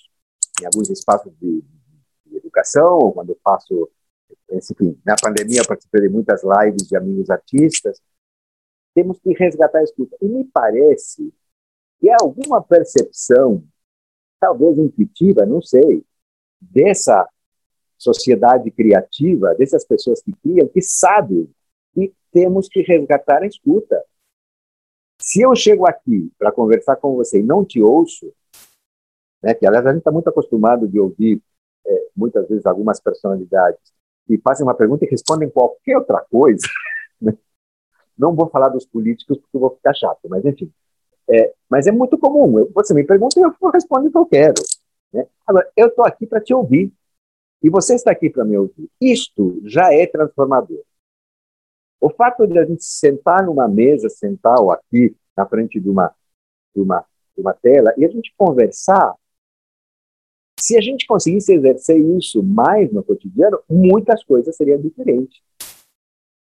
[0.61, 1.63] em alguns espaços de,
[2.25, 3.89] de educação, quando eu faço,
[4.51, 8.01] enfim, na pandemia eu participei de muitas lives de amigos artistas,
[8.93, 10.17] temos que resgatar a escuta.
[10.21, 11.33] E me parece
[11.99, 13.63] que há alguma percepção,
[14.39, 16.03] talvez intuitiva, não sei,
[16.59, 17.25] dessa
[17.97, 21.49] sociedade criativa, dessas pessoas que criam, que sabem
[21.93, 24.03] que temos que resgatar a escuta.
[25.19, 28.31] Se eu chego aqui para conversar com você e não te ouço,
[29.41, 31.41] né, que aliás a gente está muito acostumado de ouvir
[31.85, 33.79] é, muitas vezes algumas personalidades
[34.25, 36.67] que fazem uma pergunta e respondem qualquer outra coisa,
[37.21, 37.35] né?
[38.17, 40.71] não vou falar dos políticos porque eu vou ficar chato, mas enfim.
[41.29, 42.59] É, mas é muito comum.
[42.59, 44.61] Eu, você me pergunta e eu respondo o que eu quero.
[45.13, 45.27] Né?
[45.45, 46.91] Agora, eu estou aqui para te ouvir
[47.61, 48.89] e você está aqui para me ouvir.
[49.01, 50.83] Isto já é transformador.
[51.99, 56.13] O fato de a gente sentar numa mesa, sentar ou aqui na frente de uma,
[56.75, 57.05] de uma,
[57.35, 59.15] de uma tela e a gente conversar,
[60.59, 65.41] se a gente conseguisse exercer isso mais no cotidiano, muitas coisas seriam diferentes.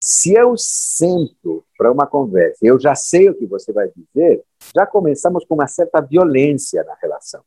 [0.03, 4.85] Se eu sento para uma conversa, eu já sei o que você vai dizer, já
[4.85, 7.45] começamos com uma certa violência na relação.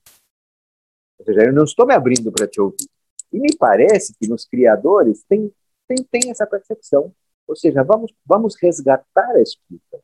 [1.19, 2.89] Ou seja, eu não estou me abrindo para te ouvir.
[3.31, 5.51] E me parece que nos criadores tem,
[5.87, 7.13] tem, tem essa percepção.
[7.47, 9.99] Ou seja, vamos, vamos resgatar a escuta.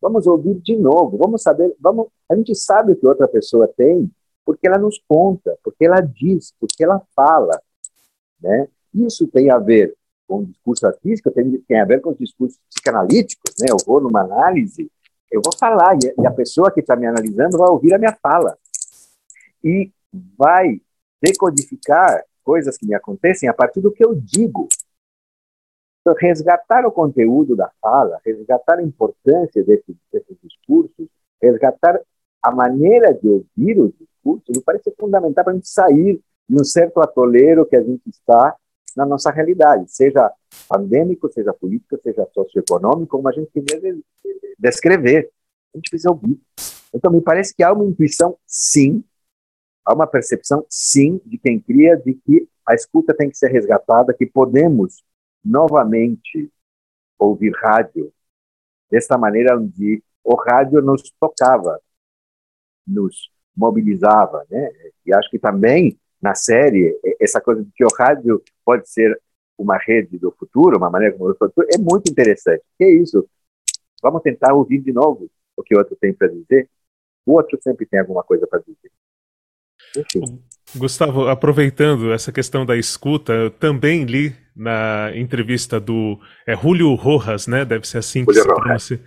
[0.00, 4.10] Vamos ouvir de novo, vamos saber, vamos, a gente sabe o que outra pessoa tem
[4.44, 7.60] porque ela nos conta, porque ela diz, porque ela fala,
[8.40, 8.68] né?
[8.92, 9.94] Isso tem a ver
[10.26, 13.66] com o discurso artístico, tem, tem a ver com os discursos psicanalíticos, né?
[13.70, 14.90] Eu vou numa análise,
[15.30, 18.56] eu vou falar, e a pessoa que está me analisando vai ouvir a minha fala.
[19.64, 19.90] E
[20.36, 20.80] vai
[21.22, 24.68] decodificar coisas que me acontecem a partir do que eu digo.
[26.02, 31.08] Então, resgatar o conteúdo da fala, resgatar a importância desses, desses discursos,
[31.40, 32.00] resgatar
[32.42, 36.64] a maneira de ouvir os discursos, me parece fundamental para a gente sair de um
[36.64, 38.56] certo atoleiro que a gente está
[38.96, 40.30] na nossa realidade, seja
[40.68, 43.94] pandêmico, seja político, seja socioeconômico, como a gente quiser
[44.58, 45.30] descrever.
[45.72, 46.38] A gente precisa ouvir.
[46.92, 49.04] Então, me parece que há uma intuição, sim,
[49.84, 54.12] há uma percepção, sim, de quem cria, de que a escuta tem que ser resgatada,
[54.12, 55.02] que podemos
[55.44, 56.50] novamente
[57.18, 58.12] ouvir rádio
[58.90, 61.80] desta maneira onde o rádio nos tocava,
[62.86, 64.70] nos mobilizava, né?
[65.04, 69.20] E acho que também na série essa coisa de que o rádio pode ser
[69.58, 72.62] uma rede do futuro, uma maneira como o futuro, é muito interessante.
[72.78, 73.28] Que é isso?
[74.02, 76.68] Vamos tentar ouvir de novo o que o outro tem para dizer.
[77.24, 78.90] O outro sempre tem alguma coisa para dizer.
[79.96, 80.42] Enfim.
[80.76, 87.46] Gustavo, aproveitando essa questão da escuta, eu também li na entrevista do é, Julio Rojas,
[87.46, 87.64] né?
[87.64, 89.00] Deve ser assim que Julio se pronuncia.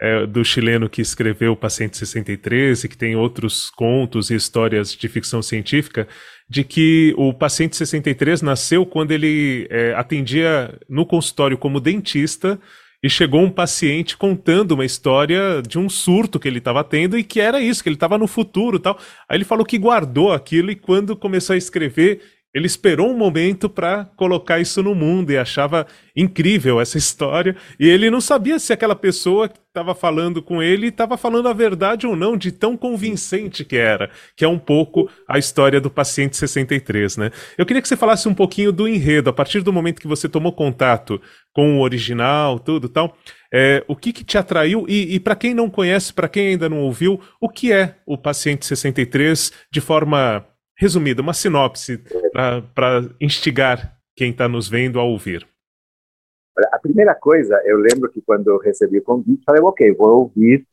[0.00, 4.92] É, do chileno que escreveu o Paciente 63 e que tem outros contos e histórias
[4.96, 6.08] de ficção científica,
[6.48, 12.58] de que o Paciente 63 nasceu quando ele é, atendia no consultório como dentista
[13.02, 17.24] e chegou um paciente contando uma história de um surto que ele estava tendo e
[17.24, 18.96] que era isso, que ele estava no futuro tal.
[19.28, 22.20] Aí ele falou que guardou aquilo e quando começou a escrever,
[22.54, 27.56] ele esperou um momento para colocar isso no mundo e achava incrível essa história.
[27.80, 31.54] E ele não sabia se aquela pessoa que estava falando com ele estava falando a
[31.54, 35.90] verdade ou não, de tão convincente que era, que é um pouco a história do
[35.90, 37.30] paciente 63, né?
[37.56, 40.28] Eu queria que você falasse um pouquinho do enredo, a partir do momento que você
[40.28, 41.18] tomou contato
[41.54, 43.16] com o original, tudo tal.
[43.50, 44.84] É, o que, que, te atraiu?
[44.86, 48.18] E, e para quem não conhece, para quem ainda não ouviu, o que é o
[48.18, 50.44] paciente 63 de forma
[50.76, 51.98] resumida, uma sinopse
[52.32, 55.46] para instigar quem está nos vendo a ouvir?
[56.70, 60.66] A primeira coisa, eu lembro que quando eu recebi o convite, falei, ok, vou ouvir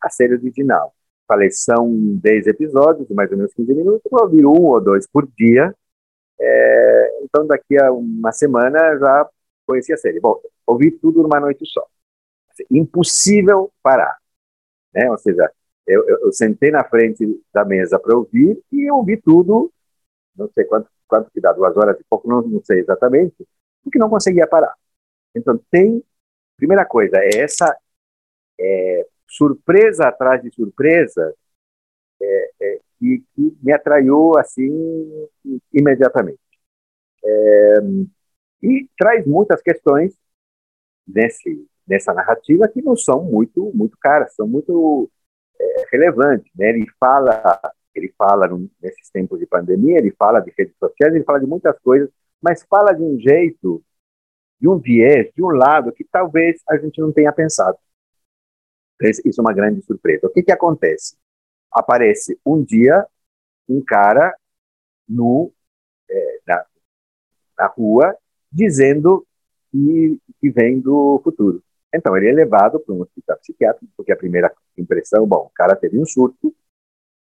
[0.00, 0.92] a série original.
[1.26, 1.88] Falei, são
[2.20, 5.74] 10 episódios, mais ou menos 15 minutos, vou ouvir um ou dois por dia.
[6.38, 9.28] É, então, daqui a uma semana, já
[9.66, 10.20] conheci a série.
[10.20, 11.86] Bom, ouvi tudo numa noite só.
[12.70, 14.16] Impossível parar.
[14.92, 15.10] Né?
[15.10, 15.50] Ou seja,
[15.86, 19.72] eu, eu, eu sentei na frente da mesa para ouvir e ouvi tudo,
[20.36, 23.46] não sei quanto, quanto que dá, duas horas e pouco, não, não sei exatamente,
[23.82, 24.74] porque não conseguia parar.
[25.34, 26.02] Então, tem,
[26.56, 27.76] primeira coisa, é essa
[28.58, 31.34] é, surpresa atrás de surpresa
[32.22, 35.28] é, é, que, que, me atraiu assim
[35.72, 36.38] imediatamente.
[37.24, 37.78] É,
[38.62, 40.16] e traz muitas questões
[41.06, 45.10] nesse, nessa narrativa que não são muito muito caras, são muito
[45.64, 46.50] é, relevante.
[46.56, 46.70] Né?
[46.70, 47.60] Ele fala,
[47.94, 48.48] ele fala
[48.82, 52.10] nesses tempos de pandemia, ele fala de redes sociais, ele fala de muitas coisas,
[52.42, 53.82] mas fala de um jeito,
[54.60, 57.78] de um viés, de um lado que talvez a gente não tenha pensado.
[59.24, 60.26] Isso é uma grande surpresa.
[60.26, 61.16] O que, que acontece?
[61.72, 63.06] Aparece um dia
[63.68, 64.36] um cara
[65.08, 65.52] no,
[66.08, 66.66] é, na,
[67.58, 68.16] na rua
[68.52, 69.26] dizendo
[69.70, 71.63] que, que vem do futuro.
[71.96, 75.76] Então, ele é levado para um hospital psiquiátrico, porque a primeira impressão, bom, o cara
[75.76, 76.54] teve um surto,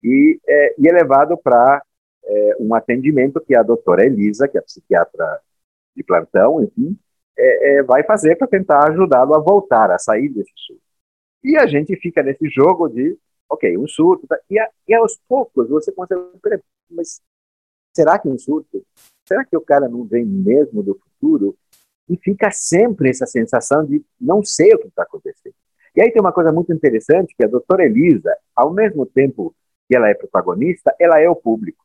[0.03, 1.83] e, é, e é levado para
[2.23, 5.41] é, um atendimento que a doutora Elisa, que é a psiquiatra
[5.95, 6.97] de plantão, enfim,
[7.37, 10.81] é, é vai fazer para tentar ajudá-lo a voltar, a sair desse surto.
[11.43, 13.17] E a gente fica nesse jogo de,
[13.49, 16.21] ok, um surto, tá, e, a, e aos poucos você consegue,
[16.89, 17.21] mas
[17.95, 18.85] será que um surto?
[19.27, 21.57] Será que o cara não vem mesmo do futuro?
[22.07, 25.55] E fica sempre essa sensação de não sei o que está acontecendo.
[25.95, 29.55] E aí tem uma coisa muito interessante, que a doutora Elisa, ao mesmo tempo
[29.87, 31.83] que ela é protagonista, ela é o público,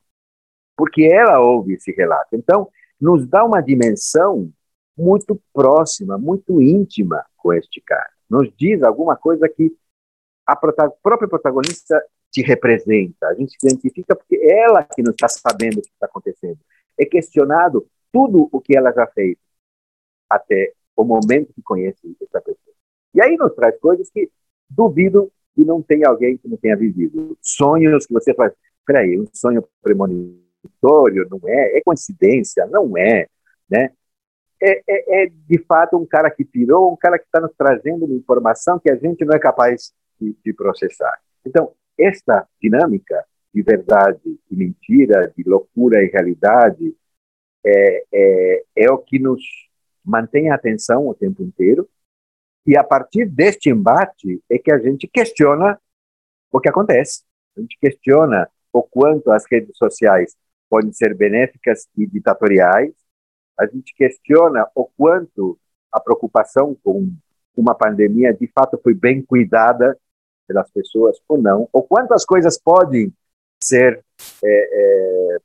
[0.76, 2.34] porque ela ouve esse relato.
[2.34, 2.68] Então,
[3.00, 4.50] nos dá uma dimensão
[4.96, 8.10] muito próxima, muito íntima com este cara.
[8.28, 9.74] Nos diz alguma coisa que
[10.46, 15.78] a própria protagonista te representa, a gente se identifica porque ela que não está sabendo
[15.78, 16.58] o que está acontecendo.
[16.98, 19.36] É questionado tudo o que ela já fez,
[20.30, 22.74] até o momento que conhece essa pessoa.
[23.14, 24.30] E aí nos traz coisas que
[24.68, 27.36] duvido que não tenha alguém que não tenha vivido.
[27.42, 28.52] Sonhos que você faz,
[28.86, 31.78] peraí, um sonho premonitório, não é?
[31.78, 32.66] É coincidência?
[32.66, 33.26] Não é,
[33.68, 33.90] né?
[34.62, 38.04] É, é, é de fato um cara que pirou, um cara que está nos trazendo
[38.04, 41.18] uma informação que a gente não é capaz de, de processar.
[41.44, 46.94] Então, esta dinâmica de verdade e mentira, de loucura e realidade,
[47.64, 49.42] é, é, é o que nos
[50.04, 51.88] mantém a atenção o tempo inteiro.
[52.66, 55.80] E a partir deste embate é que a gente questiona
[56.52, 57.22] o que acontece.
[57.56, 60.36] A gente questiona o quanto as redes sociais
[60.68, 62.92] podem ser benéficas e ditatoriais.
[63.58, 65.58] A gente questiona o quanto
[65.92, 67.12] a preocupação com
[67.56, 69.98] uma pandemia de fato foi bem cuidada
[70.46, 73.12] pelas pessoas ou não, ou quanto as coisas podem
[73.62, 74.04] ser,
[74.42, 75.38] é, é,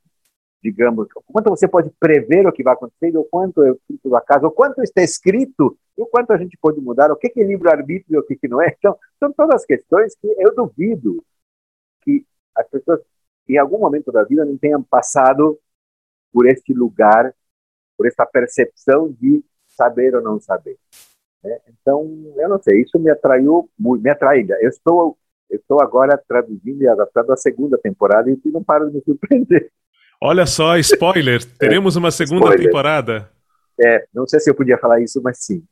[0.62, 4.16] digamos, o quanto você pode prever o que vai acontecer, o quanto é fruto do
[4.16, 8.16] acaso, o quanto está escrito, o quanto a gente pode mudar, o que é livre-arbítrio
[8.16, 8.74] e o que, não é.
[8.78, 11.24] Então, são todas questões que eu duvido
[12.02, 13.00] que as pessoas,
[13.48, 15.58] em algum momento da vida, não tenham passado
[16.32, 17.34] por este lugar,
[17.96, 20.76] por essa percepção de saber ou não saber.
[21.42, 21.58] Né?
[21.68, 22.04] Então,
[22.36, 24.58] eu não sei, isso me atraiu, me atrai ainda.
[24.60, 25.16] Eu estou,
[25.48, 29.70] eu estou agora traduzindo e adaptando a segunda temporada e não paro de me surpreender.
[30.20, 32.64] Olha só, spoiler, teremos uma segunda spoiler.
[32.64, 33.30] temporada.
[33.80, 35.62] É, não sei se eu podia falar isso, mas sim.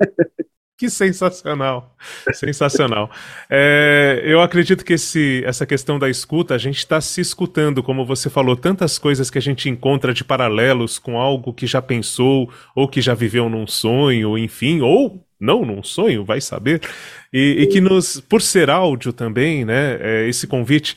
[0.82, 1.94] Que sensacional,
[2.34, 3.08] sensacional.
[3.48, 8.04] É, eu acredito que esse, essa questão da escuta, a gente está se escutando, como
[8.04, 12.50] você falou, tantas coisas que a gente encontra de paralelos com algo que já pensou,
[12.74, 16.80] ou que já viveu num sonho, enfim, ou não num sonho, vai saber.
[17.32, 20.96] E, e que nos, por ser áudio também, né, é, esse convite.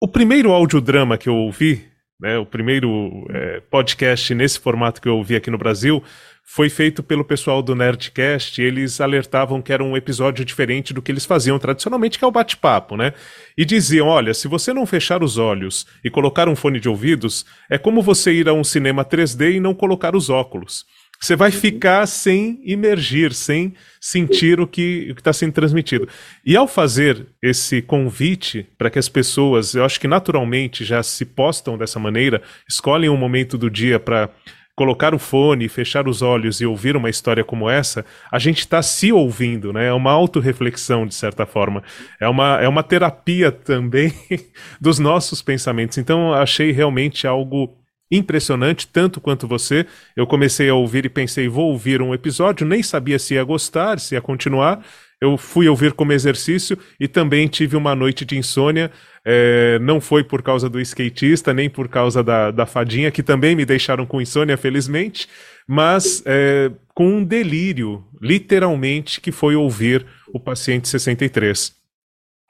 [0.00, 1.86] O primeiro audiodrama que eu ouvi,
[2.18, 6.02] né, o primeiro é, podcast nesse formato que eu ouvi aqui no Brasil,
[6.42, 8.60] foi feito pelo pessoal do Nerdcast.
[8.60, 12.32] Eles alertavam que era um episódio diferente do que eles faziam tradicionalmente, que é o
[12.32, 13.12] bate-papo, né?
[13.56, 17.46] E diziam: olha, se você não fechar os olhos e colocar um fone de ouvidos,
[17.70, 20.84] é como você ir a um cinema 3D e não colocar os óculos.
[21.22, 26.08] Você vai ficar sem imergir, sem sentir o que está sendo transmitido.
[26.46, 31.26] E ao fazer esse convite para que as pessoas, eu acho que naturalmente já se
[31.26, 34.30] postam dessa maneira, escolhem um momento do dia para
[34.74, 38.02] colocar o fone, fechar os olhos e ouvir uma história como essa,
[38.32, 39.88] a gente está se ouvindo, né?
[39.88, 41.82] É uma autorreflexão, de certa forma.
[42.18, 44.10] É uma, é uma terapia também
[44.80, 45.98] dos nossos pensamentos.
[45.98, 47.79] Então, achei realmente algo
[48.10, 49.86] impressionante, tanto quanto você.
[50.16, 54.00] Eu comecei a ouvir e pensei, vou ouvir um episódio, nem sabia se ia gostar,
[54.00, 54.84] se ia continuar.
[55.20, 58.90] Eu fui ouvir como exercício e também tive uma noite de insônia
[59.24, 63.54] é, não foi por causa do skatista, nem por causa da, da fadinha, que também
[63.54, 65.28] me deixaram com insônia, felizmente,
[65.68, 71.74] mas é, com um delírio, literalmente, que foi ouvir o paciente 63.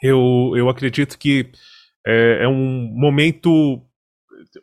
[0.02, 1.46] Eu, eu acredito que
[2.06, 3.82] é, é um momento,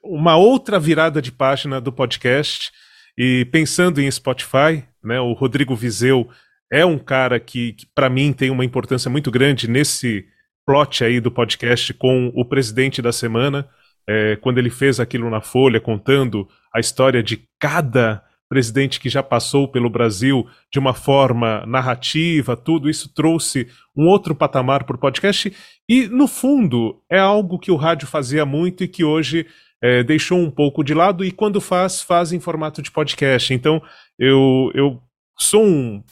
[0.04, 2.72] uma outra virada de página do podcast.
[3.18, 6.30] E pensando em Spotify, né, o Rodrigo Vizeu
[6.72, 10.26] é um cara que, que para mim, tem uma importância muito grande nesse
[10.66, 13.68] plot aí do podcast com o presidente da semana,
[14.08, 19.22] é, quando ele fez aquilo na Folha, contando a história de cada presidente que já
[19.22, 25.00] passou pelo Brasil de uma forma narrativa, tudo isso trouxe um outro patamar para o
[25.00, 25.54] podcast.
[25.88, 29.46] E, no fundo, é algo que o rádio fazia muito e que hoje
[29.82, 33.54] é, deixou um pouco de lado, e quando faz, faz em formato de podcast.
[33.54, 33.82] Então,
[34.18, 35.02] eu, eu
[35.38, 36.04] sou um.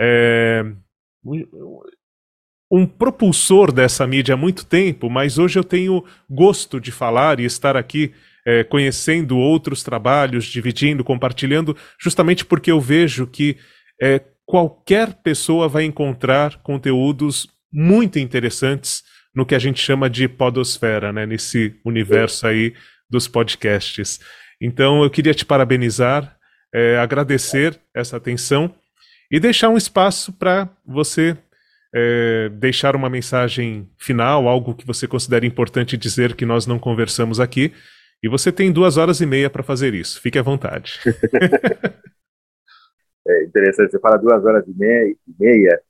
[0.00, 0.64] É,
[2.70, 7.44] um propulsor dessa mídia há muito tempo, mas hoje eu tenho gosto de falar e
[7.44, 8.12] estar aqui
[8.46, 13.58] é, conhecendo outros trabalhos, dividindo, compartilhando, justamente porque eu vejo que
[14.00, 19.02] é, qualquer pessoa vai encontrar conteúdos muito interessantes
[19.34, 22.74] no que a gente chama de podosfera, né, nesse universo aí
[23.12, 24.18] dos podcasts.
[24.58, 26.36] Então eu queria te parabenizar,
[26.74, 28.74] é, agradecer essa atenção
[29.30, 31.36] e deixar um espaço para você
[31.94, 37.38] é, deixar uma mensagem final, algo que você considera importante dizer que nós não conversamos
[37.38, 37.74] aqui.
[38.22, 40.20] E você tem duas horas e meia para fazer isso.
[40.20, 41.00] Fique à vontade.
[43.28, 45.10] é interessante, você fala duas horas e meia.
[45.10, 45.82] E meia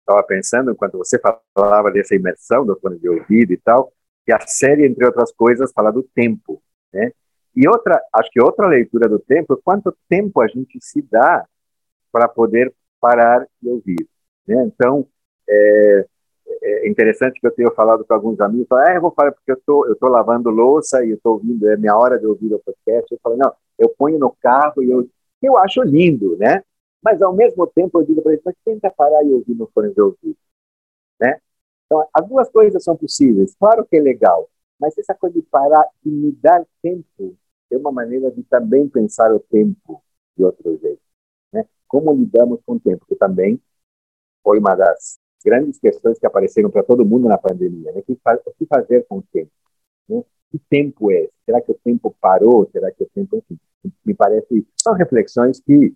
[0.00, 1.20] Estava é, pensando, enquanto você
[1.54, 3.92] falava dessa imersão do fone de ouvido e tal,
[4.26, 6.60] que a série, entre outras coisas, fala do tempo.
[6.92, 7.12] Né?
[7.54, 11.46] E outra, acho que outra leitura do tempo é quanto tempo a gente se dá
[12.10, 14.08] para poder parar e ouvir.
[14.46, 14.64] Né?
[14.66, 15.06] Então,
[15.48, 16.06] é,
[16.62, 19.52] é, interessante que eu tenho falado com alguns amigos, falam, ah, eu vou falar porque
[19.52, 22.52] eu tô, eu tô lavando louça e eu tô ouvindo, é minha hora de ouvir
[22.52, 23.12] o podcast.
[23.12, 25.08] Eu falo, não, eu ponho no carro e eu,
[25.40, 26.64] eu acho lindo, né?
[27.00, 29.94] Mas ao mesmo tempo eu digo para eles, mas tenta parar e ouvir no fone
[29.94, 30.36] de ouvido?
[31.86, 33.54] Então, as duas coisas são possíveis.
[33.54, 37.36] Claro que é legal, mas essa coisa de parar e me dar tempo
[37.70, 40.02] é uma maneira de também pensar o tempo
[40.36, 41.00] de outro jeito,
[41.52, 41.66] né?
[41.88, 43.60] Como lidamos com o tempo, que também
[44.42, 47.92] foi uma das grandes questões que apareceram para todo mundo na pandemia.
[47.92, 48.00] Né?
[48.00, 49.50] O que fazer com o tempo?
[50.08, 50.24] Né?
[50.50, 51.28] Que tempo é?
[51.44, 52.68] Será que o tempo parou?
[52.70, 53.58] Será que o tempo, enfim,
[54.04, 55.94] me parece são reflexões que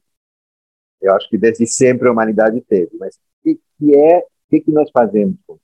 [1.00, 2.96] eu acho que desde sempre a humanidade teve.
[2.98, 4.18] Mas o que, que é?
[4.18, 5.60] O que, que nós fazemos com o?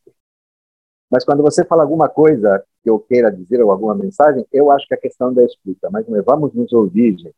[1.11, 4.87] Mas quando você fala alguma coisa que eu queira dizer ou alguma mensagem, eu acho
[4.87, 5.89] que a questão da escuta.
[5.91, 7.35] Mas não é, vamos nos ouvir, gente.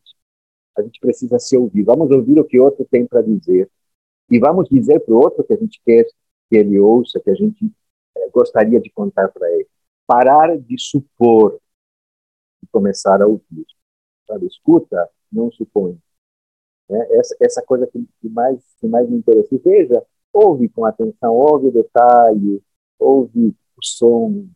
[0.77, 1.83] A gente precisa se ouvir.
[1.83, 3.71] Vamos ouvir o que outro tem para dizer
[4.31, 7.35] e vamos dizer para o outro que a gente quer que ele ouça, que a
[7.35, 7.71] gente
[8.17, 9.67] é, gostaria de contar para ele.
[10.07, 11.59] Parar de supor
[12.63, 13.67] e começar a ouvir.
[14.27, 14.47] Sabe?
[14.47, 15.99] Escuta, não supõe.
[16.91, 19.55] É, essa, essa coisa que, que, mais, que mais me interessa.
[19.55, 20.03] E veja,
[20.33, 22.63] ouve com atenção, ouve o detalhe,
[22.99, 24.47] ouve o som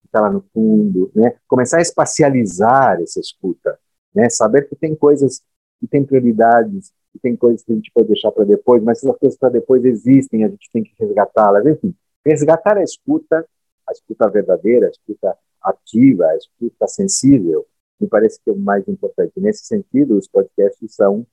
[0.00, 1.36] que está lá no fundo, né?
[1.48, 3.78] começar a espacializar essa escuta,
[4.14, 4.28] né?
[4.28, 5.42] saber que tem coisas
[5.78, 9.16] que têm prioridades, que tem coisas que a gente pode deixar para depois, mas essas
[9.18, 11.66] coisas para depois existem, a gente tem que resgatá-las.
[11.66, 13.46] Enfim, resgatar a escuta,
[13.88, 17.66] a escuta verdadeira, a escuta ativa, a escuta sensível,
[18.00, 19.32] me parece que é o mais importante.
[19.36, 21.26] Nesse sentido, os podcasts são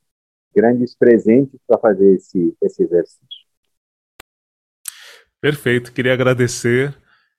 [0.54, 3.47] grandes presentes para fazer esse, esse exercício.
[5.42, 6.96] Perfeito, queria agradecer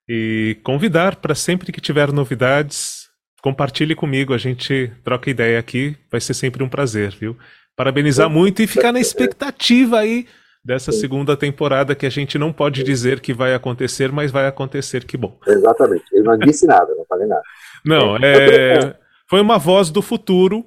[0.08, 3.08] e convidar para sempre que tiver novidades,
[3.42, 7.36] compartilhe comigo, a gente troca ideia aqui, vai ser sempre um prazer, viu?
[7.76, 10.26] Parabenizar muito e ficar na expectativa aí
[10.64, 15.04] dessa segunda temporada que a gente não pode dizer que vai acontecer, mas vai acontecer,
[15.04, 15.38] que bom.
[15.46, 16.04] Exatamente.
[16.12, 17.42] Eu não disse nada, não falei nada.
[17.84, 18.96] Não, é,
[19.28, 20.66] foi uma voz do futuro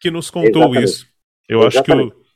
[0.00, 0.84] que nos contou Exatamente.
[0.84, 1.06] isso.
[1.48, 2.08] Eu Exatamente.
[2.08, 2.27] acho que o,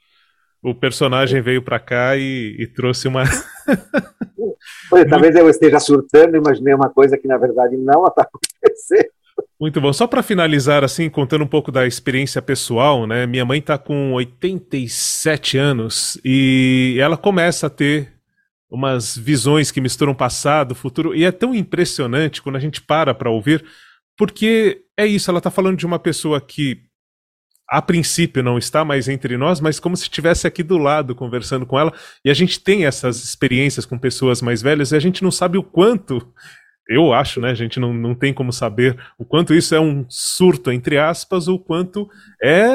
[0.63, 3.25] o personagem veio para cá e, e, trouxe uma.
[4.93, 9.11] Olha, talvez eu esteja surtando, imaginei uma coisa que na verdade não está acontecendo.
[9.59, 9.93] Muito bom.
[9.93, 13.27] Só para finalizar, assim, contando um pouco da experiência pessoal, né?
[13.27, 18.13] Minha mãe está com 87 anos e ela começa a ter
[18.71, 23.31] umas visões que misturam passado, futuro, e é tão impressionante quando a gente para para
[23.31, 23.63] ouvir,
[24.17, 26.81] porque é isso, ela está falando de uma pessoa que
[27.69, 31.65] a princípio não está mais entre nós, mas como se estivesse aqui do lado conversando
[31.65, 31.93] com ela,
[32.25, 35.57] e a gente tem essas experiências com pessoas mais velhas e a gente não sabe
[35.57, 36.27] o quanto
[36.89, 37.51] eu acho, né?
[37.51, 41.49] A gente não, não tem como saber o quanto isso é um surto, entre aspas,
[41.49, 42.09] o quanto
[42.43, 42.67] é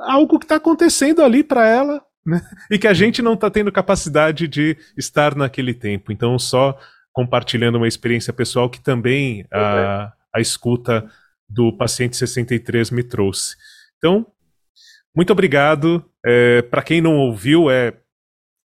[0.00, 2.40] algo que está acontecendo ali para ela, né?
[2.70, 6.12] E que a gente não está tendo capacidade de estar naquele tempo.
[6.12, 6.78] Então, só
[7.12, 11.08] compartilhando uma experiência pessoal que também a, a escuta
[11.48, 13.56] do paciente 63 me trouxe.
[13.98, 14.26] Então,
[15.14, 16.04] muito obrigado.
[16.24, 17.94] É, para quem não ouviu, é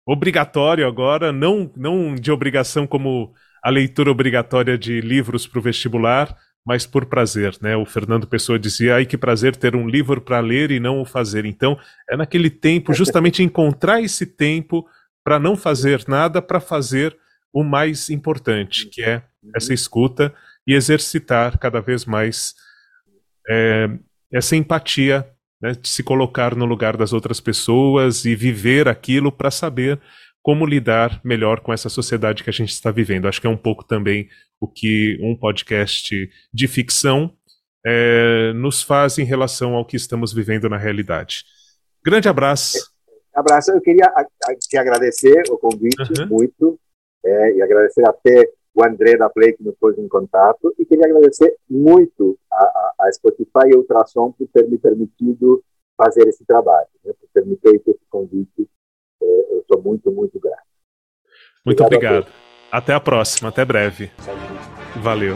[0.06, 3.34] obrigatório agora, não, não de obrigação como
[3.64, 6.36] a leitura obrigatória de livros para o vestibular,
[6.66, 7.76] mas por prazer, né?
[7.76, 11.06] O Fernando Pessoa dizia, ai que prazer ter um livro para ler e não o
[11.06, 11.46] fazer.
[11.46, 11.78] Então,
[12.10, 14.88] é naquele tempo, justamente encontrar esse tempo
[15.24, 17.16] para não fazer nada, para fazer
[17.54, 19.24] o mais importante, que é
[19.56, 20.34] essa escuta
[20.66, 22.56] e exercitar cada vez mais
[23.50, 23.90] é,
[24.32, 25.28] essa empatia,
[25.62, 25.76] né?
[25.84, 30.00] se colocar no lugar das outras pessoas e viver aquilo para saber
[30.42, 33.28] como lidar melhor com essa sociedade que a gente está vivendo.
[33.28, 34.28] Acho que é um pouco também
[34.60, 37.32] o que um podcast de ficção
[37.86, 41.44] é, nos faz em relação ao que estamos vivendo na realidade.
[42.04, 42.92] Grande abraço.
[43.34, 43.72] Abraço.
[43.72, 44.12] Eu queria
[44.60, 46.28] te agradecer o convite uhum.
[46.28, 46.80] muito
[47.24, 51.06] é, e agradecer até o André da Play que nos pôs em contato e queria
[51.06, 55.64] agradecer muito a, a, a Spotify e a Ultrassom por ter me permitido
[55.98, 58.70] fazer esse trabalho, né, por ter me feito esse convite
[59.22, 60.64] é, eu estou muito, muito grato.
[61.66, 62.20] Muito obrigado.
[62.20, 62.34] obrigado.
[62.72, 64.10] Até a próxima, até breve.
[64.96, 65.36] Valeu.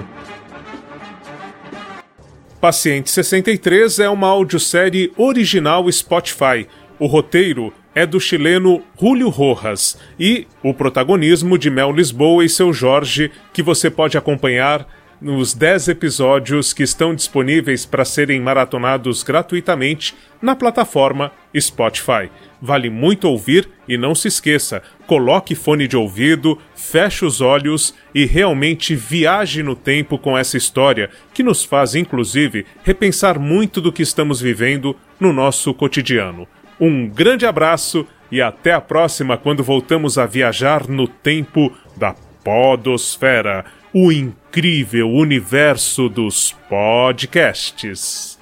[2.59, 6.67] Paciente 63 é uma audiosérie original Spotify.
[6.97, 12.74] O roteiro é do chileno Julio Rojas e o protagonismo de Mel Lisboa e seu
[12.74, 14.86] Jorge, que você pode acompanhar
[15.22, 22.30] nos 10 episódios que estão disponíveis para serem maratonados gratuitamente na plataforma Spotify.
[22.62, 28.26] Vale muito ouvir e não se esqueça, coloque fone de ouvido, feche os olhos e
[28.26, 34.04] realmente viaje no tempo com essa história, que nos faz inclusive repensar muito do que
[34.04, 36.46] estamos vivendo no nosso cotidiano.
[36.80, 43.65] Um grande abraço e até a próxima quando voltamos a viajar no tempo da Podosfera,
[43.93, 48.34] o incrível universo dos podcasts.